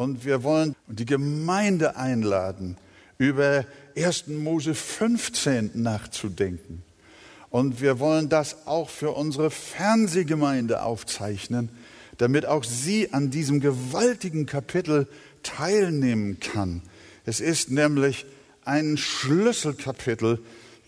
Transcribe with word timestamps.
Und 0.00 0.24
wir 0.24 0.42
wollen 0.44 0.74
die 0.88 1.04
Gemeinde 1.04 1.94
einladen, 1.94 2.78
über 3.18 3.66
1. 3.94 4.28
Mose 4.28 4.74
15 4.74 5.72
nachzudenken. 5.74 6.82
Und 7.50 7.82
wir 7.82 7.98
wollen 7.98 8.30
das 8.30 8.66
auch 8.66 8.88
für 8.88 9.10
unsere 9.10 9.50
Fernsehgemeinde 9.50 10.84
aufzeichnen, 10.84 11.68
damit 12.16 12.46
auch 12.46 12.64
sie 12.64 13.12
an 13.12 13.30
diesem 13.30 13.60
gewaltigen 13.60 14.46
Kapitel 14.46 15.06
teilnehmen 15.42 16.40
kann. 16.40 16.80
Es 17.26 17.40
ist 17.40 17.70
nämlich 17.70 18.24
ein 18.64 18.96
Schlüsselkapitel, 18.96 20.38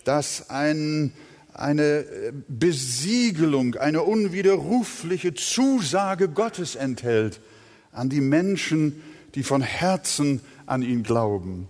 das 0.05 0.49
ein, 0.49 1.13
eine 1.53 2.03
Besiegelung, 2.47 3.75
eine 3.75 4.01
unwiderrufliche 4.01 5.35
Zusage 5.35 6.29
Gottes 6.29 6.75
enthält 6.75 7.39
an 7.93 8.09
die 8.09 8.21
Menschen, 8.21 9.01
die 9.35 9.43
von 9.43 9.61
Herzen 9.61 10.41
an 10.65 10.81
ihn 10.81 11.03
glauben. 11.03 11.67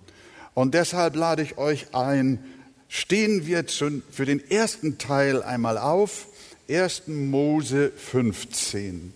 Und 0.53 0.73
deshalb 0.73 1.15
lade 1.15 1.41
ich 1.41 1.57
euch 1.57 1.93
ein, 1.93 2.43
stehen 2.87 3.45
wir 3.45 3.65
für 3.67 4.25
den 4.25 4.39
ersten 4.51 4.97
Teil 4.97 5.41
einmal 5.41 5.77
auf, 5.77 6.27
1. 6.69 7.07
Mose 7.07 7.91
15. 7.95 9.13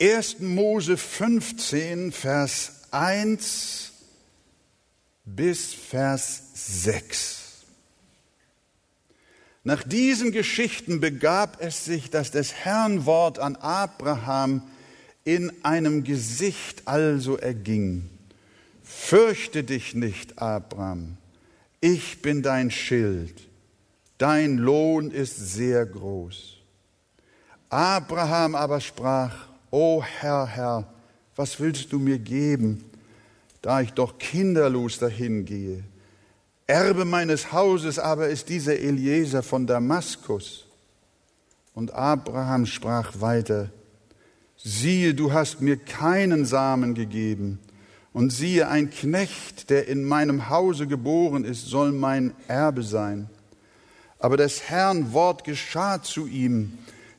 1. 0.00 0.40
Mose 0.40 0.96
15, 0.96 2.12
Vers 2.12 2.72
1 2.90 3.92
bis 5.24 5.74
Vers 5.74 6.42
6. 6.54 7.38
Nach 9.64 9.82
diesen 9.82 10.32
Geschichten 10.32 11.00
begab 11.00 11.58
es 11.60 11.84
sich, 11.84 12.10
dass 12.10 12.30
des 12.30 12.54
Herrn 12.54 13.04
Wort 13.04 13.38
an 13.38 13.56
Abraham 13.56 14.62
in 15.28 15.52
einem 15.62 16.04
Gesicht 16.04 16.88
also 16.88 17.36
erging. 17.36 18.08
Fürchte 18.82 19.62
dich 19.62 19.94
nicht, 19.94 20.38
Abraham, 20.38 21.18
ich 21.82 22.22
bin 22.22 22.40
dein 22.40 22.70
Schild, 22.70 23.46
dein 24.16 24.56
Lohn 24.56 25.10
ist 25.10 25.36
sehr 25.36 25.84
groß. 25.84 26.56
Abraham 27.68 28.54
aber 28.54 28.80
sprach, 28.80 29.48
O 29.70 30.02
Herr, 30.02 30.46
Herr, 30.46 30.90
was 31.36 31.60
willst 31.60 31.92
du 31.92 31.98
mir 31.98 32.18
geben, 32.18 32.82
da 33.60 33.82
ich 33.82 33.92
doch 33.92 34.16
kinderlos 34.16 34.98
dahingehe? 34.98 35.84
Erbe 36.66 37.04
meines 37.04 37.52
Hauses 37.52 37.98
aber 37.98 38.28
ist 38.30 38.48
dieser 38.48 38.78
Eliezer 38.78 39.42
von 39.42 39.66
Damaskus. 39.66 40.64
Und 41.74 41.92
Abraham 41.92 42.64
sprach 42.64 43.20
weiter, 43.20 43.68
siehe, 44.58 45.14
du 45.14 45.32
hast 45.32 45.60
mir 45.60 45.76
keinen 45.76 46.44
Samen 46.44 46.94
gegeben, 46.94 47.58
und 48.12 48.30
siehe, 48.30 48.68
ein 48.68 48.90
Knecht, 48.90 49.70
der 49.70 49.86
in 49.86 50.04
meinem 50.04 50.48
Hause 50.48 50.86
geboren 50.86 51.44
ist, 51.44 51.66
soll 51.66 51.92
mein 51.92 52.34
Erbe 52.48 52.82
sein. 52.82 53.30
Aber 54.18 54.36
des 54.36 54.62
Herrn 54.62 55.12
Wort 55.12 55.44
geschah 55.44 56.02
zu 56.02 56.26
ihm, 56.26 56.72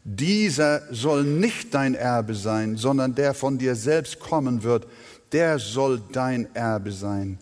dieser 0.04 0.82
soll 0.94 1.24
nicht 1.24 1.74
dein 1.74 1.96
Erbe 1.96 2.36
sein, 2.36 2.76
sondern 2.76 3.16
der 3.16 3.34
von 3.34 3.58
dir 3.58 3.76
selbst 3.76 4.20
kommen 4.20 4.64
wird, 4.64 4.88
der 5.32 5.60
soll 5.60 6.02
dein 6.12 6.54
Erbe 6.56 6.92
sein. 6.92 7.38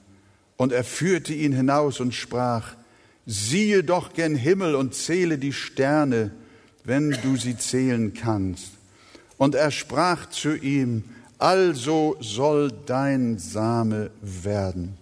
Und 0.58 0.72
er 0.72 0.84
führte 0.84 1.34
ihn 1.34 1.54
hinaus 1.54 2.00
und 2.00 2.14
sprach, 2.14 2.76
siehe 3.26 3.84
doch 3.84 4.14
gen 4.14 4.36
Himmel 4.36 4.76
und 4.76 4.94
zähle 4.94 5.38
die 5.38 5.54
Sterne, 5.54 6.32
wenn 6.84 7.12
du 7.24 7.38
sie 7.38 7.58
zählen 7.58 8.14
kannst. 8.14 8.77
Und 9.38 9.56
er 9.56 9.72
sprach 9.72 10.30
zu 10.30 10.56
ihm, 10.56 11.04
also 11.38 12.18
soll 12.20 12.72
dein 12.86 13.38
Same 13.38 14.10
werden. 14.22 14.98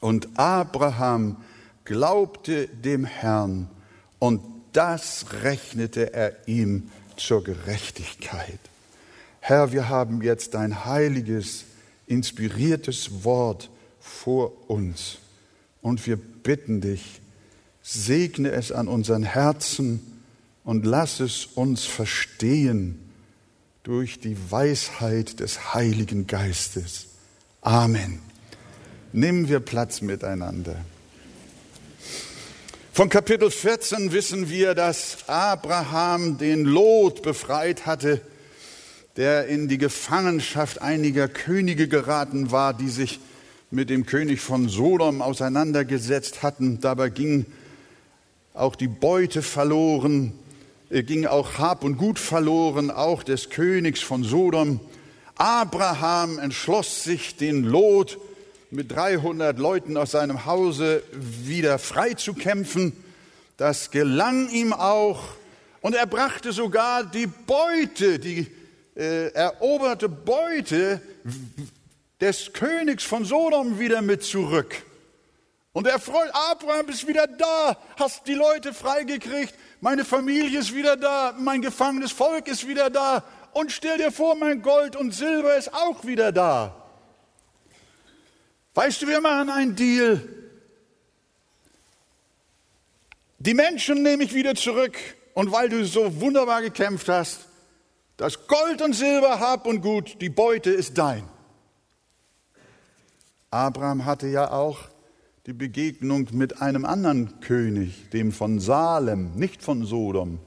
Und 0.00 0.38
Abraham 0.38 1.36
glaubte 1.84 2.68
dem 2.68 3.04
Herrn 3.04 3.68
und 4.18 4.42
das 4.72 5.26
rechnete 5.42 6.12
er 6.12 6.46
ihm 6.46 6.90
zur 7.16 7.42
Gerechtigkeit. 7.42 8.58
Herr, 9.40 9.72
wir 9.72 9.88
haben 9.88 10.20
jetzt 10.20 10.54
dein 10.54 10.84
heiliges, 10.84 11.64
inspiriertes 12.06 13.24
Wort 13.24 13.70
vor 14.00 14.52
uns 14.68 15.18
und 15.80 16.06
wir 16.06 16.16
bitten 16.16 16.80
dich, 16.80 17.20
segne 17.82 18.50
es 18.50 18.72
an 18.72 18.88
unseren 18.88 19.22
Herzen 19.22 20.20
und 20.64 20.84
lass 20.84 21.20
es 21.20 21.46
uns 21.46 21.84
verstehen 21.84 23.05
durch 23.86 24.18
die 24.18 24.36
Weisheit 24.50 25.38
des 25.38 25.72
Heiligen 25.72 26.26
Geistes. 26.26 27.06
Amen. 27.60 28.18
Nehmen 29.12 29.48
wir 29.48 29.60
Platz 29.60 30.00
miteinander. 30.00 30.74
Von 32.92 33.08
Kapitel 33.08 33.48
14 33.48 34.10
wissen 34.10 34.50
wir, 34.50 34.74
dass 34.74 35.28
Abraham 35.28 36.36
den 36.36 36.64
Lot 36.64 37.22
befreit 37.22 37.86
hatte, 37.86 38.20
der 39.14 39.46
in 39.46 39.68
die 39.68 39.78
Gefangenschaft 39.78 40.82
einiger 40.82 41.28
Könige 41.28 41.86
geraten 41.86 42.50
war, 42.50 42.74
die 42.74 42.88
sich 42.88 43.20
mit 43.70 43.88
dem 43.88 44.04
König 44.04 44.40
von 44.40 44.68
Sodom 44.68 45.22
auseinandergesetzt 45.22 46.42
hatten. 46.42 46.80
Dabei 46.80 47.08
ging 47.08 47.46
auch 48.52 48.74
die 48.74 48.88
Beute 48.88 49.42
verloren, 49.42 50.32
ging 50.90 51.26
auch 51.26 51.58
Hab 51.58 51.82
und 51.84 51.96
Gut 51.96 52.18
verloren, 52.18 52.90
auch 52.90 53.22
des 53.22 53.50
Königs 53.50 54.00
von 54.00 54.22
Sodom. 54.24 54.80
Abraham 55.36 56.38
entschloss 56.38 57.04
sich, 57.04 57.36
den 57.36 57.64
Lot 57.64 58.18
mit 58.70 58.92
300 58.92 59.58
Leuten 59.58 59.96
aus 59.96 60.12
seinem 60.12 60.46
Hause 60.46 61.02
wieder 61.12 61.78
freizukämpfen. 61.78 62.92
Das 63.56 63.90
gelang 63.90 64.48
ihm 64.50 64.72
auch. 64.72 65.22
Und 65.80 65.94
er 65.94 66.06
brachte 66.06 66.52
sogar 66.52 67.04
die 67.04 67.26
Beute, 67.26 68.18
die 68.18 68.46
äh, 68.96 69.28
eroberte 69.32 70.08
Beute 70.08 71.00
des 72.20 72.52
Königs 72.52 73.04
von 73.04 73.24
Sodom 73.24 73.78
wieder 73.78 74.02
mit 74.02 74.24
zurück. 74.24 74.82
Und 75.72 75.86
er 75.86 75.98
freut, 75.98 76.30
Abraham 76.32 76.88
ist 76.88 77.06
wieder 77.06 77.26
da, 77.26 77.76
hast 77.96 78.26
die 78.26 78.34
Leute 78.34 78.72
freigekriegt, 78.72 79.54
meine 79.80 80.04
Familie 80.04 80.58
ist 80.58 80.74
wieder 80.74 80.96
da, 80.96 81.34
mein 81.38 81.62
gefangenes 81.62 82.12
Volk 82.12 82.48
ist 82.48 82.66
wieder 82.66 82.90
da 82.90 83.22
und 83.52 83.72
stell 83.72 83.98
dir 83.98 84.12
vor, 84.12 84.34
mein 84.34 84.62
Gold 84.62 84.96
und 84.96 85.12
Silber 85.12 85.56
ist 85.56 85.72
auch 85.72 86.04
wieder 86.04 86.32
da. 86.32 86.74
Weißt 88.74 89.00
du, 89.02 89.08
wir 89.08 89.20
machen 89.20 89.48
einen 89.48 89.74
Deal. 89.74 90.22
Die 93.38 93.54
Menschen 93.54 94.02
nehme 94.02 94.24
ich 94.24 94.34
wieder 94.34 94.54
zurück 94.54 94.98
und 95.34 95.52
weil 95.52 95.68
du 95.68 95.84
so 95.84 96.20
wunderbar 96.20 96.62
gekämpft 96.62 97.08
hast, 97.08 97.46
das 98.16 98.46
Gold 98.46 98.80
und 98.82 98.94
Silber, 98.94 99.40
Hab 99.40 99.66
und 99.66 99.82
Gut, 99.82 100.20
die 100.20 100.30
Beute 100.30 100.70
ist 100.70 100.96
dein. 100.96 101.28
Abraham 103.50 104.04
hatte 104.04 104.26
ja 104.26 104.50
auch 104.50 104.78
die 105.46 105.52
Begegnung 105.52 106.26
mit 106.32 106.60
einem 106.60 106.84
anderen 106.84 107.38
König, 107.40 108.10
dem 108.10 108.32
von 108.32 108.58
Salem, 108.58 109.36
nicht 109.36 109.62
von 109.62 109.84
Sodom. 109.84 110.40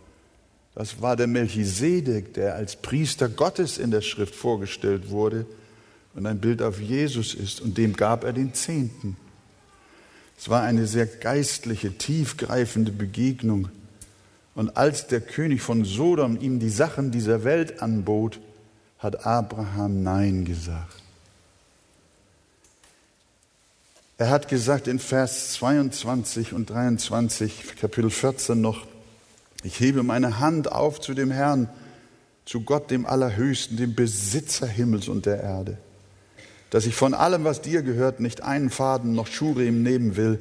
Das 0.76 1.02
war 1.02 1.16
der 1.16 1.28
Melchisedek, 1.28 2.34
der 2.34 2.56
als 2.56 2.76
Priester 2.76 3.30
Gottes 3.30 3.78
in 3.78 3.92
der 3.92 4.02
Schrift 4.02 4.36
vorgestellt 4.36 5.10
wurde 5.10 5.46
und 6.16 6.26
ein 6.26 6.40
Bild 6.40 6.62
auf 6.62 6.82
Jesus 6.82 7.34
ist, 7.34 7.62
und 7.62 7.78
dem 7.78 7.96
gab 7.96 8.26
er 8.26 8.34
den 8.34 8.54
Zehnten. 8.54 9.16
Es 10.38 10.50
war 10.50 10.64
eine 10.64 10.86
sehr 10.86 11.06
geistliche, 11.06 11.98
tiefgreifende 11.98 12.92
Begegnung. 12.92 13.70
Und 14.54 14.76
als 14.76 15.08
der 15.08 15.22
König 15.22 15.62
von 15.62 15.86
Sodom 15.86 16.38
ihm 16.40 16.60
die 16.60 16.70
Sachen 16.70 17.12
dieser 17.12 17.46
Welt 17.46 17.82
anbot, 17.82 18.40
hat 18.98 19.26
Abraham 19.26 20.04
Nein 20.04 20.44
gesagt. 20.44 21.02
Er 24.20 24.30
hat 24.30 24.50
gesagt 24.50 24.90
in 24.90 25.00
Vers 25.00 25.54
22 25.54 26.52
und 26.52 26.70
23, 26.70 27.78
Kapitel 27.80 28.10
14 28.10 28.60
noch, 28.60 28.86
ich 29.64 29.80
hebe 29.80 30.04
meine 30.04 30.42
Hand 30.42 30.70
auf 30.70 31.00
zu 31.00 31.14
dem 31.14 31.32
Herrn, 31.32 31.70
zu 32.44 32.60
Gott, 32.60 32.92
dem 32.92 33.06
Allerhöchsten, 33.06 33.78
dem 33.78 33.96
Besitzer 33.96 34.68
Himmels 34.68 35.08
und 35.08 35.26
der 35.26 35.42
Erde, 35.42 35.78
dass 36.70 36.86
ich 36.86 36.96
von 36.96 37.14
allem, 37.14 37.46
was 37.46 37.62
dir 37.62 37.82
gehört, 37.82 38.20
nicht 38.20 38.44
einen 38.44 38.70
Faden 38.70 39.14
noch 39.14 39.28
Schurem 39.28 39.84
nehmen 39.84 40.18
will, 40.18 40.40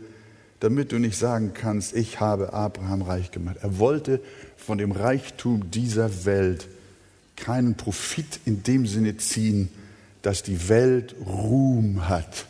damit 0.59 0.91
du 0.91 0.99
nicht 0.99 1.17
sagen 1.17 1.53
kannst, 1.55 1.95
ich 1.95 2.19
habe 2.19 2.53
Abraham 2.53 3.03
reich 3.03 3.31
gemacht. 3.31 3.59
Er 3.63 3.79
wollte 3.79 4.21
von 4.57 4.79
dem 4.79 4.91
Reichtum 4.91 5.71
dieser 5.71 6.25
Welt 6.25 6.67
keinen 7.37 7.77
Profit 7.77 8.41
in 8.45 8.65
dem 8.65 8.89
Sinne 8.89 9.19
ziehen, 9.19 9.69
dass 10.23 10.43
die 10.43 10.69
Welt 10.69 11.15
Ruhm 11.25 12.09
hat 12.09 12.48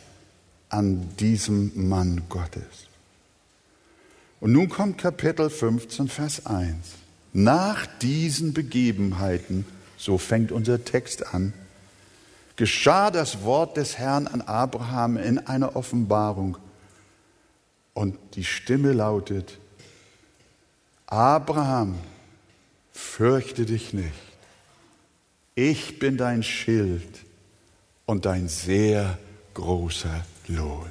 an 0.69 1.15
diesem 1.17 1.89
Mann 1.89 2.23
Gottes. 2.29 2.87
Und 4.39 4.53
nun 4.53 4.69
kommt 4.69 4.97
Kapitel 4.97 5.49
15, 5.49 6.07
Vers 6.07 6.45
1. 6.45 6.75
Nach 7.33 7.85
diesen 8.01 8.53
Begebenheiten, 8.53 9.65
so 9.97 10.17
fängt 10.17 10.51
unser 10.51 10.85
Text 10.85 11.33
an, 11.33 11.53
geschah 12.55 13.11
das 13.11 13.43
Wort 13.43 13.77
des 13.77 13.97
Herrn 13.97 14.27
an 14.27 14.41
Abraham 14.41 15.17
in 15.17 15.39
einer 15.39 15.75
Offenbarung. 15.75 16.57
Und 17.93 18.17
die 18.35 18.45
Stimme 18.45 18.93
lautet, 18.93 19.57
Abraham, 21.07 21.95
fürchte 22.93 23.65
dich 23.65 23.93
nicht. 23.93 24.13
Ich 25.55 25.99
bin 25.99 26.15
dein 26.15 26.43
Schild 26.43 27.25
und 28.05 28.25
dein 28.25 28.47
sehr 28.47 29.17
großer 29.53 30.23
Lohn. 30.49 30.89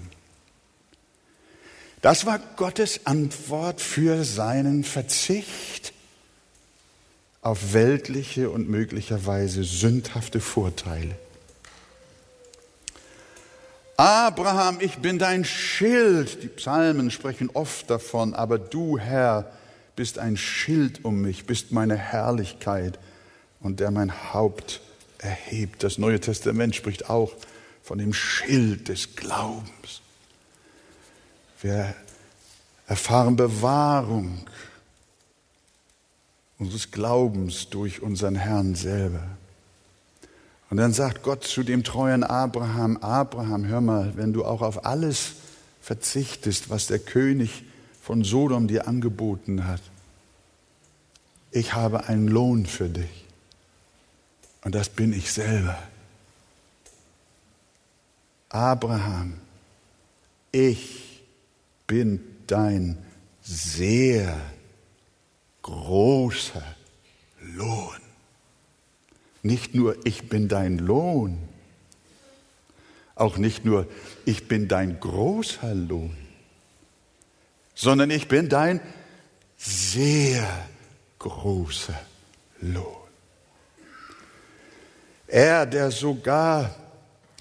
Das 2.01 2.27
war 2.27 2.39
Gottes 2.57 3.07
Antwort 3.07 3.81
für 3.81 4.25
seinen 4.25 4.85
Verzicht 4.85 5.93
auf 7.43 7.73
weltliche 7.73 8.51
und 8.51 8.69
möglicherweise 8.69 9.65
sündhafte 9.65 10.41
Vorteile. 10.41 11.17
Abraham, 13.97 14.79
ich 14.81 14.99
bin 14.99 15.19
dein 15.19 15.45
Schild. 15.45 16.45
Die 16.45 16.49
Psalmen 16.49 17.11
sprechen 17.11 17.51
oft 17.53 17.91
davon, 17.91 18.33
aber 18.33 18.59
du, 18.59 18.97
Herr, 18.97 19.51
bist 19.97 20.21
ein 20.21 20.37
Schild 20.37 21.05
um 21.05 21.21
mich, 21.21 21.47
bist 21.47 21.73
meine 21.73 21.97
Herrlichkeit 21.97 22.97
und 23.61 23.81
der 23.81 23.91
mein 23.91 24.33
Haupt 24.33 24.81
erhebt. 25.19 25.83
Das 25.83 25.99
Neue 25.99 26.21
Testament 26.21 26.77
spricht 26.77 27.11
auch 27.11 27.33
von 27.89 27.97
dem 27.97 28.13
Schild 28.13 28.89
des 28.89 29.17
Glaubens. 29.17 30.03
Wir 31.63 31.95
erfahren 32.87 33.35
Bewahrung 33.35 34.47
unseres 36.59 36.91
Glaubens 36.91 37.71
durch 37.71 38.03
unseren 38.03 38.35
Herrn 38.35 38.75
selber. 38.75 39.23
Und 40.69 40.77
dann 40.77 40.93
sagt 40.93 41.23
Gott 41.23 41.45
zu 41.45 41.63
dem 41.63 41.83
treuen 41.83 42.25
Abraham, 42.25 42.99
Abraham, 42.99 43.65
hör 43.65 43.81
mal, 43.81 44.19
wenn 44.19 44.35
du 44.35 44.45
auch 44.45 44.61
auf 44.61 44.85
alles 44.85 45.37
verzichtest, 45.81 46.69
was 46.69 46.89
der 46.89 46.99
König 46.99 47.65
von 48.03 48.23
Sodom 48.23 48.69
dir 48.69 48.87
angeboten 48.87 49.67
hat, 49.67 49.81
ich 51.53 51.73
habe 51.73 52.05
einen 52.05 52.29
Lohn 52.29 52.67
für 52.67 52.91
dich. 52.91 53.25
Und 54.63 54.75
das 54.75 54.91
bin 54.91 55.15
ich 55.15 55.33
selber. 55.33 55.79
Abraham, 58.49 59.41
ich 60.53 61.23
bin 61.87 62.21
dein 62.47 62.99
sehr 63.43 64.39
großer 65.63 66.63
Lohn. 67.41 67.97
Nicht 69.43 69.75
nur 69.75 69.97
ich 70.05 70.29
bin 70.29 70.49
dein 70.49 70.79
Lohn, 70.79 71.39
auch 73.15 73.37
nicht 73.37 73.65
nur 73.65 73.87
ich 74.25 74.49
bin 74.49 74.69
dein 74.69 74.99
großer 74.99 75.75
Lohn, 75.75 76.17
sondern 77.75 78.11
ich 78.11 78.29
bin 78.29 78.49
dein 78.49 78.81
sehr 79.57 80.47
großer 81.19 82.01
Lohn. 82.61 82.97
Er, 85.27 85.67
der 85.67 85.91
sogar 85.91 86.75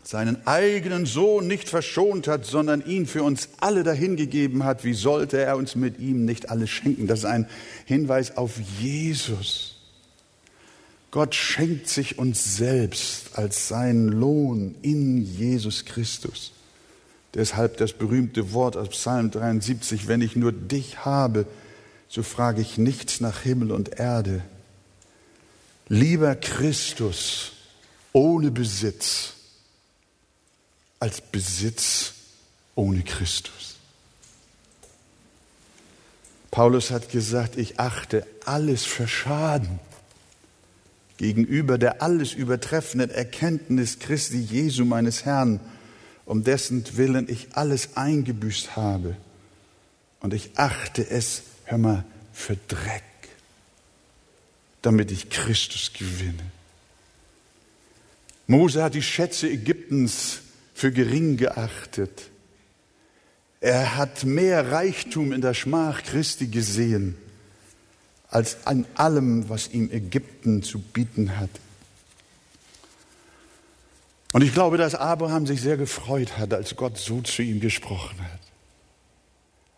seinen 0.08 0.48
eigenen 0.48 1.06
Sohn 1.06 1.48
nicht 1.48 1.68
verschont 1.68 2.30
hat, 2.30 2.46
sondern 2.46 2.82
ihn 2.86 3.08
für 3.08 3.24
uns 3.24 3.50
alle 3.60 3.84
dahingegeben 3.84 4.64
hat, 4.64 4.86
wie 4.86 4.94
sollte 4.94 5.38
er 5.38 5.58
uns 5.58 5.76
mit 5.76 6.00
ihm 6.00 6.24
nicht 6.24 6.50
alles 6.50 6.70
schenken? 6.70 7.08
Das 7.08 7.20
ist 7.20 7.26
ein 7.26 7.46
Hinweis 7.84 8.38
auf 8.38 8.54
Jesus. 8.80 9.76
Gott 11.12 11.36
schenkt 11.36 11.90
sich 11.90 12.18
uns 12.20 12.56
selbst 12.56 13.38
als 13.38 13.68
seinen 13.68 14.08
Lohn 14.08 14.76
in 14.82 15.26
Jesus 15.26 15.84
Christus. 15.84 16.54
Deshalb 17.34 17.76
das 17.76 17.92
berühmte 17.92 18.54
Wort 18.54 18.78
aus 18.78 18.90
Psalm 18.90 19.30
73, 19.30 20.08
wenn 20.08 20.22
ich 20.22 20.38
nur 20.38 20.54
dich 20.54 21.04
habe, 21.04 21.46
so 22.08 22.24
frage 22.24 22.62
ich 22.62 22.78
nichts 22.78 23.20
nach 23.20 23.42
Himmel 23.42 23.74
und 23.74 24.00
Erde. 24.00 24.42
Lieber 25.90 26.34
Christus 26.36 27.52
ohne 28.14 28.52
Besitz 28.52 29.34
als 31.00 31.22
Besitz 31.22 32.14
ohne 32.76 33.04
Christus. 33.04 33.76
Paulus 36.52 36.92
hat 36.92 37.12
gesagt, 37.12 37.58
ich 37.58 37.80
achte 37.80 38.26
alles 38.46 38.86
für 38.86 39.08
Schaden 39.08 39.80
gegenüber 41.18 41.78
der 41.78 42.02
alles 42.02 42.34
übertreffenden 42.34 43.10
Erkenntnis 43.10 44.00
Christi 44.00 44.40
Jesu 44.40 44.86
meines 44.86 45.26
Herrn, 45.26 45.60
um 46.26 46.44
dessen 46.44 46.84
Willen 46.96 47.28
ich 47.28 47.50
alles 47.54 47.98
eingebüßt 47.98 48.76
habe. 48.76 49.18
Und 50.20 50.34
ich 50.34 50.52
achte 50.58 51.08
es, 51.08 51.44
hör 51.66 51.78
mal, 51.78 52.06
für 52.34 52.56
Dreck, 52.68 53.04
damit 54.82 55.12
ich 55.12 55.30
Christus 55.30 55.92
gewinne. 55.94 56.52
Mose 58.46 58.84
hat 58.84 58.94
die 58.94 59.02
Schätze 59.02 59.50
Ägyptens 59.50 60.42
für 60.78 60.92
gering 60.92 61.38
geachtet. 61.38 62.30
Er 63.62 63.96
hat 63.96 64.26
mehr 64.26 64.72
Reichtum 64.72 65.32
in 65.32 65.42
der 65.42 65.56
Schmach 65.56 66.04
Christi 66.04 66.46
gesehen 66.46 67.18
als 68.30 68.68
an 68.68 68.86
allem, 68.94 69.50
was 69.50 69.70
ihm 69.70 69.90
Ägypten 69.92 70.62
zu 70.62 70.78
bieten 70.78 71.40
hat. 71.40 71.50
Und 74.34 74.44
ich 74.44 74.54
glaube, 74.54 74.78
dass 74.78 74.94
Abraham 74.94 75.48
sich 75.48 75.62
sehr 75.62 75.78
gefreut 75.78 76.38
hat, 76.38 76.54
als 76.54 76.76
Gott 76.76 77.00
so 77.00 77.22
zu 77.22 77.42
ihm 77.42 77.60
gesprochen 77.60 78.20
hat. 78.22 78.40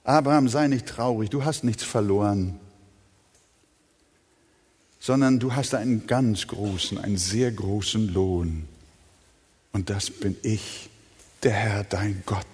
Abraham, 0.04 0.50
sei 0.50 0.68
nicht 0.68 0.86
traurig, 0.86 1.30
du 1.30 1.46
hast 1.46 1.64
nichts 1.64 1.84
verloren, 1.84 2.60
sondern 5.00 5.40
du 5.40 5.56
hast 5.56 5.76
einen 5.76 6.08
ganz 6.08 6.48
großen, 6.48 6.98
einen 6.98 7.18
sehr 7.18 7.54
großen 7.54 8.14
Lohn. 8.14 8.68
Und 9.72 9.90
das 9.90 10.10
bin 10.10 10.36
ich, 10.44 10.89
der 11.44 11.54
Herr, 11.54 11.84
dein 11.84 12.24
Gott, 12.26 12.46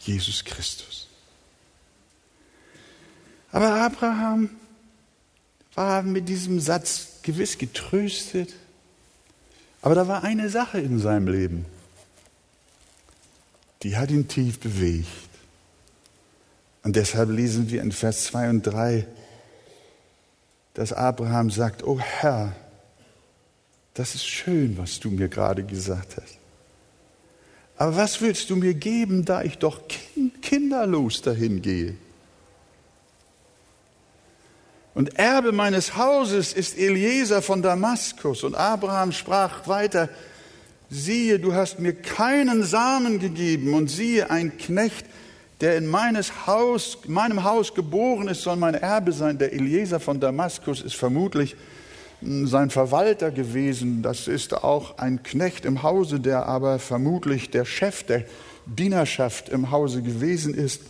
Jesus 0.00 0.44
Christus. 0.44 1.08
Aber 3.50 3.74
Abraham 3.80 4.50
war 5.74 6.02
mit 6.02 6.28
diesem 6.28 6.60
Satz 6.60 7.20
gewiss 7.22 7.58
getröstet. 7.58 8.54
Aber 9.82 9.94
da 9.94 10.08
war 10.08 10.24
eine 10.24 10.48
Sache 10.48 10.80
in 10.80 10.98
seinem 10.98 11.28
Leben, 11.28 11.66
die 13.82 13.96
hat 13.96 14.10
ihn 14.10 14.26
tief 14.26 14.58
bewegt. 14.58 15.06
Und 16.82 16.96
deshalb 16.96 17.30
lesen 17.30 17.70
wir 17.70 17.82
in 17.82 17.92
Vers 17.92 18.24
2 18.24 18.50
und 18.50 18.62
3, 18.62 19.06
dass 20.74 20.92
Abraham 20.92 21.50
sagt, 21.50 21.82
oh 21.84 21.98
Herr, 21.98 22.54
das 23.94 24.14
ist 24.14 24.26
schön, 24.26 24.76
was 24.76 25.00
du 25.00 25.10
mir 25.10 25.28
gerade 25.28 25.64
gesagt 25.64 26.16
hast. 26.16 26.38
Aber 27.78 27.96
was 27.96 28.20
willst 28.20 28.48
du 28.50 28.56
mir 28.56 28.74
geben, 28.74 29.24
da 29.24 29.42
ich 29.42 29.58
doch 29.58 29.80
kinderlos 30.40 31.22
dahin 31.22 31.60
gehe? 31.60 31.96
Und 34.94 35.18
Erbe 35.18 35.52
meines 35.52 35.94
Hauses 35.98 36.54
ist 36.54 36.78
Eliezer 36.78 37.42
von 37.42 37.60
Damaskus. 37.60 38.42
Und 38.44 38.54
Abraham 38.54 39.12
sprach 39.12 39.68
weiter, 39.68 40.08
siehe, 40.88 41.38
du 41.38 41.52
hast 41.52 41.78
mir 41.78 41.92
keinen 41.92 42.62
Samen 42.62 43.18
gegeben 43.18 43.74
und 43.74 43.88
siehe, 43.88 44.30
ein 44.30 44.56
Knecht, 44.56 45.04
der 45.60 45.76
in 45.76 45.86
meines 45.86 46.46
Haus, 46.46 47.00
meinem 47.08 47.44
Haus 47.44 47.74
geboren 47.74 48.28
ist, 48.28 48.40
soll 48.40 48.56
mein 48.56 48.74
Erbe 48.74 49.12
sein. 49.12 49.36
Der 49.36 49.52
Eliezer 49.52 50.00
von 50.00 50.18
Damaskus 50.18 50.80
ist 50.80 50.96
vermutlich 50.96 51.56
sein 52.20 52.70
Verwalter 52.70 53.30
gewesen. 53.30 54.02
Das 54.02 54.28
ist 54.28 54.54
auch 54.64 54.98
ein 54.98 55.22
Knecht 55.22 55.64
im 55.64 55.82
Hause, 55.82 56.20
der 56.20 56.46
aber 56.46 56.78
vermutlich 56.78 57.50
der 57.50 57.64
Chef 57.64 58.02
der 58.04 58.24
Dienerschaft 58.66 59.48
im 59.48 59.70
Hause 59.70 60.02
gewesen 60.02 60.54
ist 60.54 60.82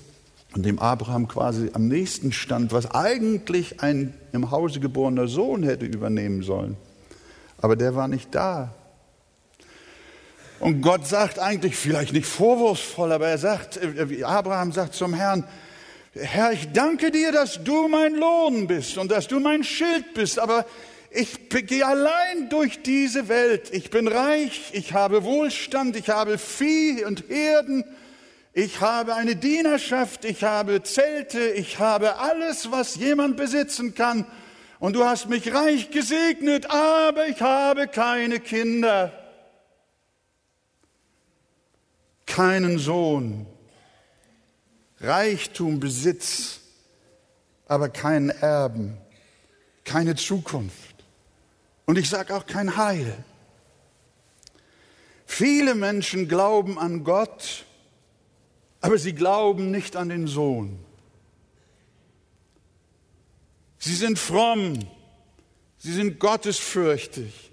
und 0.55 0.65
dem 0.65 0.79
Abraham 0.79 1.29
quasi 1.29 1.71
am 1.75 1.89
nächsten 1.89 2.33
stand, 2.33 2.73
was 2.73 2.91
eigentlich 2.91 3.83
ein 3.83 4.15
im 4.33 4.51
Hause 4.51 4.81
geborener 4.81 5.29
Sohn 5.29 5.63
hätte 5.63 5.85
übernehmen 5.85 6.43
sollen. 6.43 6.77
Aber 7.59 7.77
der 7.77 7.95
war 7.95 8.09
nicht 8.09 8.35
da. 8.35 8.75
Und 10.59 10.81
Gott 10.81 11.07
sagt 11.07 11.39
eigentlich, 11.39 11.77
vielleicht 11.77 12.15
nicht 12.15 12.27
vorwurfsvoll, 12.27 13.13
aber 13.13 13.29
er 13.29 13.39
sagt, 13.39 13.77
äh, 13.77 14.25
Abraham 14.25 14.73
sagt 14.73 14.95
zum 14.95 15.13
Herrn, 15.13 15.45
Herr, 16.15 16.53
ich 16.53 16.73
danke 16.73 17.11
dir, 17.11 17.31
dass 17.31 17.63
du 17.63 17.89
mein 17.89 18.15
Lohn 18.15 18.67
bist 18.67 18.97
und 18.97 19.11
dass 19.11 19.29
du 19.29 19.39
mein 19.39 19.63
Schild 19.63 20.15
bist, 20.15 20.39
aber 20.39 20.65
ich 21.17 21.49
gehe 21.49 21.87
allein 21.87 22.49
durch 22.49 22.83
diese 22.83 23.29
Welt. 23.29 23.71
Ich 23.73 23.91
bin 23.91 24.09
reich, 24.09 24.71
ich 24.73 24.93
habe 24.93 25.25
Wohlstand, 25.25 25.97
ich 25.97 26.09
habe 26.09 26.39
Vieh 26.39 27.05
und 27.05 27.29
Herden, 27.29 27.85
ich 28.53 28.81
habe 28.81 29.15
eine 29.15 29.37
Dienerschaft, 29.37 30.25
ich 30.25 30.45
habe 30.45 30.83
Zelte, 30.83 31.41
ich 31.49 31.79
habe 31.79 32.19
alles, 32.19 32.71
was 32.71 32.97
jemand 32.97 33.37
besitzen 33.37 33.95
kann. 33.95 34.27
Und 34.79 34.95
du 34.95 35.05
hast 35.05 35.29
mich 35.29 35.53
reich 35.55 35.91
gesegnet, 35.91 36.71
aber 36.71 37.27
ich 37.29 37.41
habe 37.41 37.89
keine 37.89 38.41
Kinder. 38.41 39.13
keinen 42.37 42.79
Sohn, 42.79 43.47
Reichtum, 45.01 45.81
Besitz, 45.81 46.61
aber 47.67 47.89
keinen 47.89 48.29
Erben, 48.29 48.99
keine 49.85 50.17
Zukunft. 50.17 50.86
Und 51.87 51.97
ich 51.99 52.11
sage 52.11 52.35
auch 52.35 52.47
kein 52.47 52.77
Heil. 52.77 53.25
Viele 55.25 55.75
Menschen 55.75 56.29
glauben 56.29 56.79
an 56.79 57.05
Gott, 57.05 57.65
aber 58.81 58.99
sie 58.99 59.15
glauben 59.15 59.71
nicht 59.71 59.97
an 59.97 60.09
den 60.09 60.27
Sohn. 60.27 60.79
Sie 63.79 63.95
sind 63.95 64.19
fromm, 64.19 64.81
sie 65.79 65.93
sind 65.93 66.19
gottesfürchtig, 66.19 67.53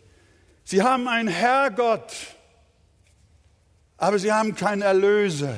sie 0.63 0.81
haben 0.81 1.07
einen 1.07 1.27
Herrgott, 1.27 2.13
aber 3.97 4.19
sie 4.19 4.31
haben 4.31 4.55
keinen 4.55 4.81
Erlöser. 4.81 5.55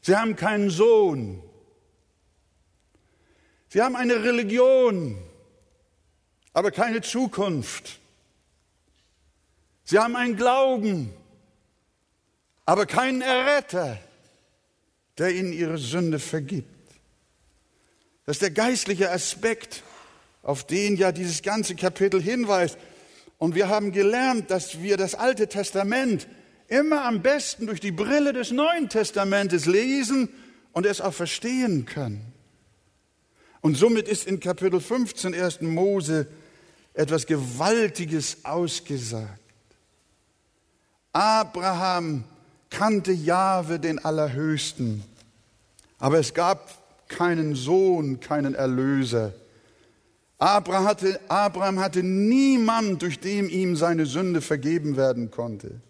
Sie 0.00 0.14
haben 0.14 0.36
keinen 0.36 0.68
Sohn. 0.68 1.42
Sie 3.70 3.80
haben 3.80 3.96
eine 3.96 4.22
Religion, 4.22 5.16
aber 6.54 6.70
keine 6.70 7.02
Zukunft. 7.02 7.98
Sie 9.84 9.98
haben 9.98 10.16
einen 10.16 10.36
Glauben, 10.36 11.12
aber 12.64 12.86
keinen 12.86 13.20
Erretter, 13.20 13.98
der 15.18 15.34
ihnen 15.34 15.52
ihre 15.52 15.76
Sünde 15.76 16.18
vergibt. 16.18 16.70
Das 18.24 18.36
ist 18.36 18.42
der 18.42 18.52
geistliche 18.52 19.10
Aspekt, 19.10 19.82
auf 20.42 20.64
den 20.64 20.96
ja 20.96 21.12
dieses 21.12 21.42
ganze 21.42 21.74
Kapitel 21.74 22.22
hinweist. 22.22 22.78
Und 23.38 23.54
wir 23.54 23.68
haben 23.68 23.92
gelernt, 23.92 24.50
dass 24.50 24.80
wir 24.80 24.96
das 24.96 25.14
Alte 25.14 25.48
Testament 25.48 26.26
immer 26.68 27.04
am 27.04 27.20
besten 27.20 27.66
durch 27.66 27.80
die 27.80 27.92
Brille 27.92 28.32
des 28.32 28.50
Neuen 28.50 28.88
Testamentes 28.88 29.66
lesen 29.66 30.30
und 30.72 30.86
es 30.86 31.00
auch 31.00 31.12
verstehen 31.12 31.84
können. 31.84 32.32
Und 33.60 33.76
somit 33.76 34.08
ist 34.08 34.26
in 34.26 34.40
Kapitel 34.40 34.80
15 34.80 35.34
1. 35.34 35.60
Mose 35.62 36.26
etwas 36.94 37.26
Gewaltiges 37.26 38.44
ausgesagt. 38.44 39.40
Abraham 41.12 42.24
kannte 42.70 43.12
Jahwe 43.12 43.78
den 43.78 44.04
Allerhöchsten, 44.04 45.04
aber 45.98 46.18
es 46.18 46.34
gab 46.34 47.08
keinen 47.08 47.54
Sohn, 47.54 48.20
keinen 48.20 48.54
Erlöser. 48.54 49.32
Abraham 50.38 50.84
hatte, 50.84 51.20
Abraham 51.28 51.78
hatte 51.78 52.02
niemand, 52.02 53.02
durch 53.02 53.20
den 53.20 53.48
ihm 53.48 53.76
seine 53.76 54.06
Sünde 54.06 54.40
vergeben 54.40 54.96
werden 54.96 55.30
konnte. 55.30 55.80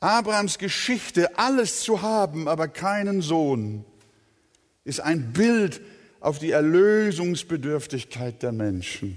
Abrahams 0.00 0.58
Geschichte, 0.58 1.38
alles 1.38 1.80
zu 1.80 2.02
haben, 2.02 2.48
aber 2.48 2.68
keinen 2.68 3.22
Sohn, 3.22 3.84
ist 4.84 5.00
ein 5.00 5.32
Bild 5.32 5.80
auf 6.20 6.38
die 6.38 6.50
Erlösungsbedürftigkeit 6.50 8.42
der 8.42 8.52
Menschen. 8.52 9.16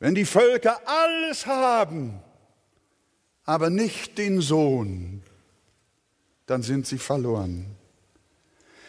Wenn 0.00 0.14
die 0.14 0.24
Völker 0.24 0.80
alles 0.86 1.46
haben, 1.46 2.20
aber 3.44 3.70
nicht 3.70 4.18
den 4.18 4.40
Sohn, 4.40 5.22
dann 6.46 6.62
sind 6.62 6.86
sie 6.86 6.98
verloren. 6.98 7.66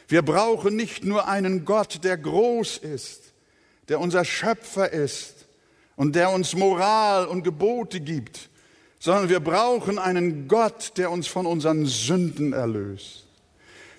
Wir 0.08 0.22
brauchen 0.22 0.76
nicht 0.76 1.04
nur 1.04 1.28
einen 1.28 1.66
Gott, 1.66 2.04
der 2.04 2.18
groß 2.18 2.78
ist, 2.80 3.34
der 3.90 4.00
unser 4.00 4.26
Schöpfer 4.26 4.92
ist 4.92 5.48
und 5.96 6.16
der 6.16 6.32
uns 6.32 6.56
Moral 6.56 7.28
und 7.28 7.44
Gebote 7.44 8.00
gibt, 8.00 8.50
sondern 9.00 9.30
wir 9.30 9.40
brauchen 9.40 10.00
einen 10.00 10.48
Gott, 10.48 10.94
der 10.98 11.12
uns 11.12 11.28
von 11.28 11.46
unseren 11.46 11.86
Sünden 11.86 12.54
erlöst. 12.54 13.26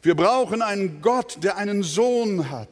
Wir 0.02 0.14
brauchen 0.14 0.62
einen 0.62 1.02
Gott, 1.02 1.38
der 1.42 1.56
einen 1.56 1.82
Sohn 1.82 2.50
hat. 2.50 2.68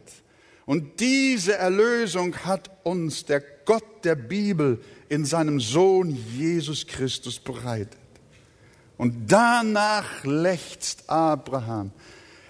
Und 0.68 1.00
diese 1.00 1.54
Erlösung 1.54 2.36
hat 2.44 2.68
uns 2.82 3.24
der 3.24 3.42
Gott 3.64 4.04
der 4.04 4.16
Bibel 4.16 4.78
in 5.08 5.24
seinem 5.24 5.60
Sohn 5.60 6.14
Jesus 6.36 6.86
Christus 6.86 7.38
bereitet. 7.38 7.96
Und 8.98 9.32
danach 9.32 10.24
lechzt 10.24 11.08
Abraham. 11.08 11.90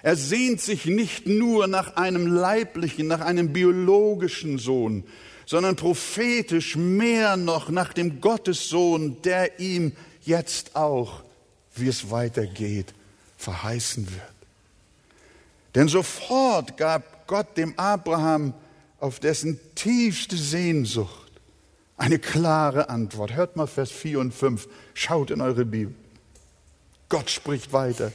Er 0.03 0.17
sehnt 0.17 0.61
sich 0.61 0.85
nicht 0.85 1.29
nur 1.29 1.69
nach 1.69 1.95
einem 1.95 2.27
leiblichen, 2.27 3.07
nach 3.07 3.21
einem 3.21 3.53
biologischen 3.53 4.59
Sohn, 4.59 5.05
sondern 5.47 5.77
prophetisch 5.77 6.75
mehr 6.75 7.37
noch 7.37 7.69
nach 7.69 7.93
dem 7.93 8.21
Gottessohn, 8.21 9.23
der 9.23 9.61
ihm 9.61 9.93
jetzt 10.23 10.75
auch, 10.75 11.23
wie 11.77 11.87
es 11.87 12.11
weitergeht, 12.11 12.95
verheißen 13.37 14.11
wird. 14.11 14.35
Denn 15.77 15.87
sofort 15.87 16.77
gab 16.77 17.18
Gott 17.29 17.57
dem 17.57 17.79
Abraham 17.79 18.55
auf 18.99 19.21
dessen 19.21 19.61
tiefste 19.77 20.37
Sehnsucht 20.37 21.31
eine 21.97 22.19
klare 22.19 22.89
Antwort. 22.89 23.35
Hört 23.35 23.55
mal 23.55 23.67
Vers 23.67 23.91
4 23.91 24.19
und 24.19 24.33
5. 24.33 24.67
Schaut 24.95 25.31
in 25.31 25.41
eure 25.41 25.65
Bibel. 25.65 25.95
Gott 27.09 27.31
spricht 27.31 27.73
weiter. 27.73 28.13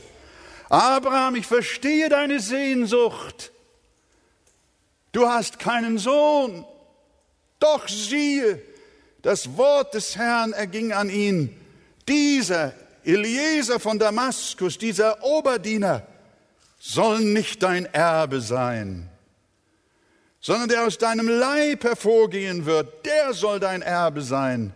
Abraham, 0.69 1.35
ich 1.35 1.45
verstehe 1.45 2.09
deine 2.09 2.39
Sehnsucht. 2.39 3.51
Du 5.11 5.27
hast 5.27 5.59
keinen 5.59 5.97
Sohn. 5.99 6.65
Doch 7.59 7.87
siehe, 7.87 8.61
das 9.21 9.57
Wort 9.57 9.93
des 9.93 10.15
Herrn 10.15 10.53
erging 10.53 10.91
an 10.91 11.09
ihn. 11.09 11.55
Dieser 12.07 12.73
Eliezer 13.03 13.79
von 13.79 13.99
Damaskus, 13.99 14.77
dieser 14.77 15.23
Oberdiener, 15.23 16.07
soll 16.85 17.19
nicht 17.21 17.63
dein 17.63 17.85
Erbe 17.85 18.41
sein 18.41 19.09
sondern 20.43 20.67
der 20.67 20.85
aus 20.85 20.97
deinem 20.97 21.29
Leib 21.29 21.85
hervorgehen 21.85 22.65
wird, 22.65 23.05
der 23.05 23.33
soll 23.33 23.61
dein 23.61 23.81
Erbe 23.81 24.21
sein. 24.21 24.73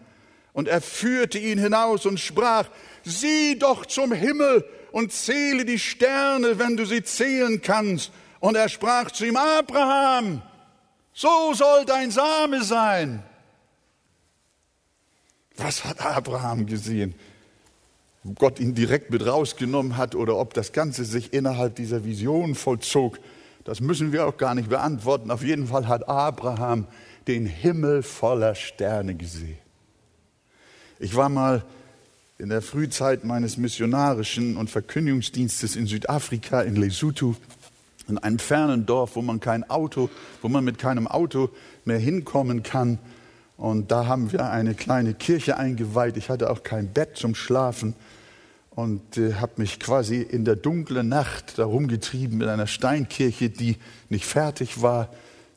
Und 0.54 0.70
er 0.70 0.80
führte 0.80 1.38
ihn 1.38 1.60
hinaus 1.60 2.06
und 2.06 2.22
sprach, 2.22 2.70
sieh 3.04 3.60
doch 3.60 3.86
zum 3.86 4.14
Himmel 4.14 4.64
und 4.94 5.12
zähle 5.12 5.66
die 5.66 5.78
Sterne, 5.78 6.58
wenn 6.58 6.78
du 6.78 6.86
sie 6.86 7.04
zählen 7.04 7.62
kannst. 7.62 8.14
Und 8.40 8.56
er 8.56 8.70
sprach 8.70 9.12
zu 9.12 9.26
ihm, 9.26 9.36
Abraham, 9.36 10.42
so 11.12 11.54
soll 11.54 11.84
dein 11.84 12.12
Same 12.12 12.64
sein. 12.64 13.22
Was 15.58 15.84
hat 15.84 16.00
Abraham 16.00 16.66
gesehen? 16.66 17.14
Gott 18.36 18.60
ihn 18.60 18.76
direkt 18.76 19.12
mit 19.12 19.26
rausgenommen 19.26 19.98
hat 19.98 20.16
oder 20.16 20.38
ob 20.38 20.54
das 20.54 20.72
Ganze 20.72 21.06
sich 21.06 21.34
innerhalb 21.34 21.76
dieser 21.76 22.04
Vision 22.04 22.56
vollzog, 22.56 23.20
das 23.64 23.82
müssen 23.82 24.14
wir 24.14 24.26
auch 24.26 24.38
gar 24.38 24.56
nicht 24.56 24.70
beantworten. 24.70 25.30
Auf 25.30 25.44
jeden 25.44 25.68
Fall 25.68 25.88
hat 25.88 26.08
Abraham 26.08 26.88
den 27.28 27.46
Himmel 27.46 28.02
voller 28.02 28.56
Sterne 28.56 29.14
gesehen. 29.14 29.58
Ich 31.00 31.16
war 31.16 31.30
mal 31.30 31.64
in 32.40 32.50
der 32.50 32.62
Frühzeit 32.62 33.24
meines 33.24 33.58
missionarischen 33.58 34.58
und 34.58 34.70
Verkündigungsdienstes 34.70 35.76
in 35.76 35.86
Südafrika, 35.86 36.62
in 36.62 36.76
Lesotho, 36.76 37.36
in 38.08 38.18
einem 38.18 38.40
fernen 38.40 38.86
Dorf, 38.86 39.16
wo 39.16 39.22
man 39.22 39.40
kein 39.40 39.70
Auto, 39.70 40.10
wo 40.42 40.48
man 40.48 40.64
mit 40.64 40.78
keinem 40.78 41.08
Auto 41.08 41.50
mehr 41.84 42.00
hinkommen 42.00 42.64
kann. 42.64 43.00
Und 43.58 43.92
da 43.92 44.06
haben 44.06 44.32
wir 44.32 44.50
eine 44.50 44.76
kleine 44.76 45.14
Kirche 45.14 45.58
eingeweiht. 45.58 46.16
Ich 46.16 46.30
hatte 46.30 46.50
auch 46.50 46.64
kein 46.64 46.88
Bett 46.88 47.18
zum 47.18 47.36
Schlafen 47.36 47.96
und 48.78 49.18
äh, 49.18 49.34
habe 49.34 49.54
mich 49.58 49.80
quasi 49.80 50.22
in 50.22 50.46
der 50.46 50.56
dunklen 50.56 51.10
Nacht 51.10 51.58
darum 51.58 51.88
getrieben 51.88 52.44
in 52.44 52.48
einer 52.48 52.68
Steinkirche, 52.68 53.50
die 53.50 53.78
nicht 54.10 54.26
fertig 54.26 54.84
war, 54.84 55.10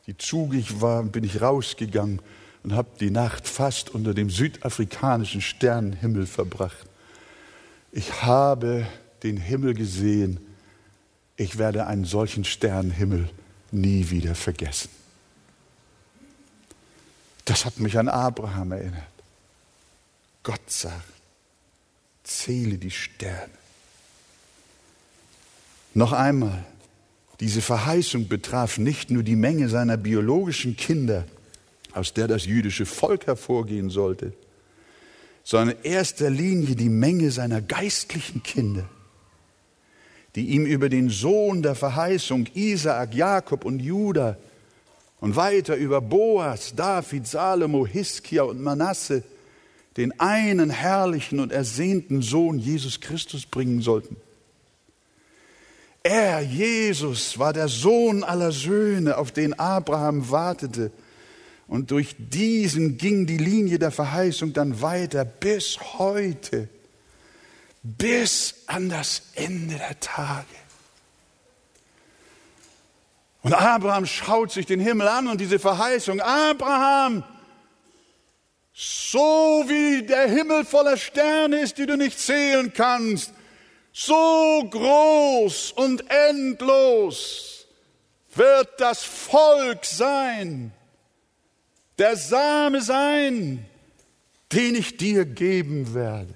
die 0.07 0.17
zugig 0.17 0.81
war, 0.81 1.03
bin 1.03 1.23
ich 1.23 1.39
rausgegangen 1.39 2.19
und 2.63 2.73
habe 2.73 2.89
die 2.99 3.11
Nacht 3.11 3.47
fast 3.47 3.91
unter 3.91 4.15
dem 4.15 4.31
südafrikanischen 4.31 5.39
Sternenhimmel 5.39 6.25
verbracht. 6.25 6.87
Ich 7.91 8.23
habe 8.23 8.87
den 9.21 9.37
Himmel 9.37 9.75
gesehen. 9.75 10.39
Ich 11.35 11.59
werde 11.59 11.85
einen 11.85 12.05
solchen 12.05 12.43
Sternenhimmel 12.43 13.29
nie 13.69 14.09
wieder 14.09 14.33
vergessen. 14.33 14.89
Das 17.45 17.65
hat 17.65 17.79
mich 17.79 17.99
an 17.99 18.09
Abraham 18.09 18.71
erinnert. 18.71 19.03
Gott 20.41 20.71
sagt, 20.71 21.20
zähle 22.39 22.77
die 22.77 22.91
Sterne. 22.91 23.53
Noch 25.93 26.13
einmal, 26.13 26.65
diese 27.39 27.61
Verheißung 27.61 28.27
betraf 28.27 28.77
nicht 28.77 29.09
nur 29.09 29.23
die 29.23 29.35
Menge 29.35 29.67
seiner 29.67 29.97
biologischen 29.97 30.77
Kinder, 30.77 31.25
aus 31.93 32.13
der 32.13 32.27
das 32.27 32.45
jüdische 32.45 32.85
Volk 32.85 33.27
hervorgehen 33.27 33.89
sollte, 33.89 34.33
sondern 35.43 35.77
in 35.77 35.91
erster 35.91 36.29
Linie 36.29 36.75
die 36.75 36.89
Menge 36.89 37.31
seiner 37.31 37.61
geistlichen 37.61 38.43
Kinder, 38.43 38.87
die 40.35 40.49
ihm 40.49 40.65
über 40.65 40.87
den 40.87 41.09
Sohn 41.09 41.61
der 41.61 41.75
Verheißung 41.75 42.47
Isaak, 42.53 43.13
Jakob 43.13 43.65
und 43.65 43.79
Judah 43.79 44.37
und 45.19 45.35
weiter 45.35 45.75
über 45.75 45.99
Boas, 45.99 46.73
David, 46.75 47.27
Salomo, 47.27 47.85
Hiskia 47.85 48.43
und 48.43 48.61
Manasse 48.61 49.23
den 49.97 50.19
einen 50.19 50.69
herrlichen 50.69 51.39
und 51.39 51.51
ersehnten 51.51 52.21
Sohn 52.21 52.59
Jesus 52.59 53.01
Christus 53.01 53.45
bringen 53.45 53.81
sollten. 53.81 54.15
Er, 56.03 56.41
Jesus, 56.41 57.37
war 57.37 57.53
der 57.53 57.67
Sohn 57.67 58.23
aller 58.23 58.51
Söhne, 58.51 59.17
auf 59.17 59.31
den 59.31 59.57
Abraham 59.59 60.31
wartete. 60.31 60.91
Und 61.67 61.91
durch 61.91 62.15
diesen 62.17 62.97
ging 62.97 63.27
die 63.27 63.37
Linie 63.37 63.79
der 63.79 63.91
Verheißung 63.91 64.51
dann 64.53 64.81
weiter 64.81 65.23
bis 65.23 65.79
heute, 65.99 66.69
bis 67.83 68.55
an 68.67 68.89
das 68.89 69.21
Ende 69.35 69.75
der 69.75 69.99
Tage. 69.99 70.47
Und 73.43 73.53
Abraham 73.53 74.05
schaut 74.05 74.51
sich 74.51 74.65
den 74.65 74.79
Himmel 74.79 75.07
an 75.07 75.27
und 75.27 75.39
diese 75.41 75.59
Verheißung, 75.59 76.19
Abraham, 76.19 77.23
so 78.73 79.63
wie 79.67 80.03
der 80.03 80.29
Himmel 80.29 80.65
voller 80.65 80.97
Sterne 80.97 81.59
ist, 81.59 81.77
die 81.77 81.85
du 81.85 81.97
nicht 81.97 82.19
zählen 82.19 82.71
kannst, 82.73 83.33
so 83.93 84.65
groß 84.69 85.73
und 85.73 86.03
endlos 86.09 87.67
wird 88.33 88.69
das 88.79 89.03
Volk 89.03 89.85
sein, 89.85 90.71
der 91.97 92.15
Same 92.15 92.81
sein, 92.81 93.65
den 94.51 94.75
ich 94.75 94.97
dir 94.97 95.25
geben 95.25 95.93
werde. 95.93 96.33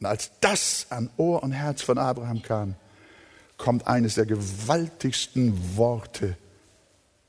Und 0.00 0.06
als 0.06 0.30
das 0.40 0.86
an 0.90 1.08
Ohr 1.16 1.42
und 1.42 1.52
Herz 1.52 1.82
von 1.82 1.98
Abraham 1.98 2.42
kam, 2.42 2.74
kommt 3.56 3.86
eines 3.86 4.16
der 4.16 4.26
gewaltigsten 4.26 5.76
Worte, 5.76 6.36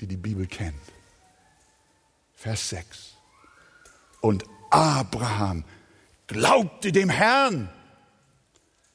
die 0.02 0.08
die 0.08 0.18
Bibel 0.18 0.48
kennt. 0.48 0.76
Vers 2.36 2.70
6. 2.70 3.05
Und 4.26 4.44
Abraham 4.72 5.64
glaubte 6.26 6.92
dem 6.92 7.12
Herrn 7.12 7.70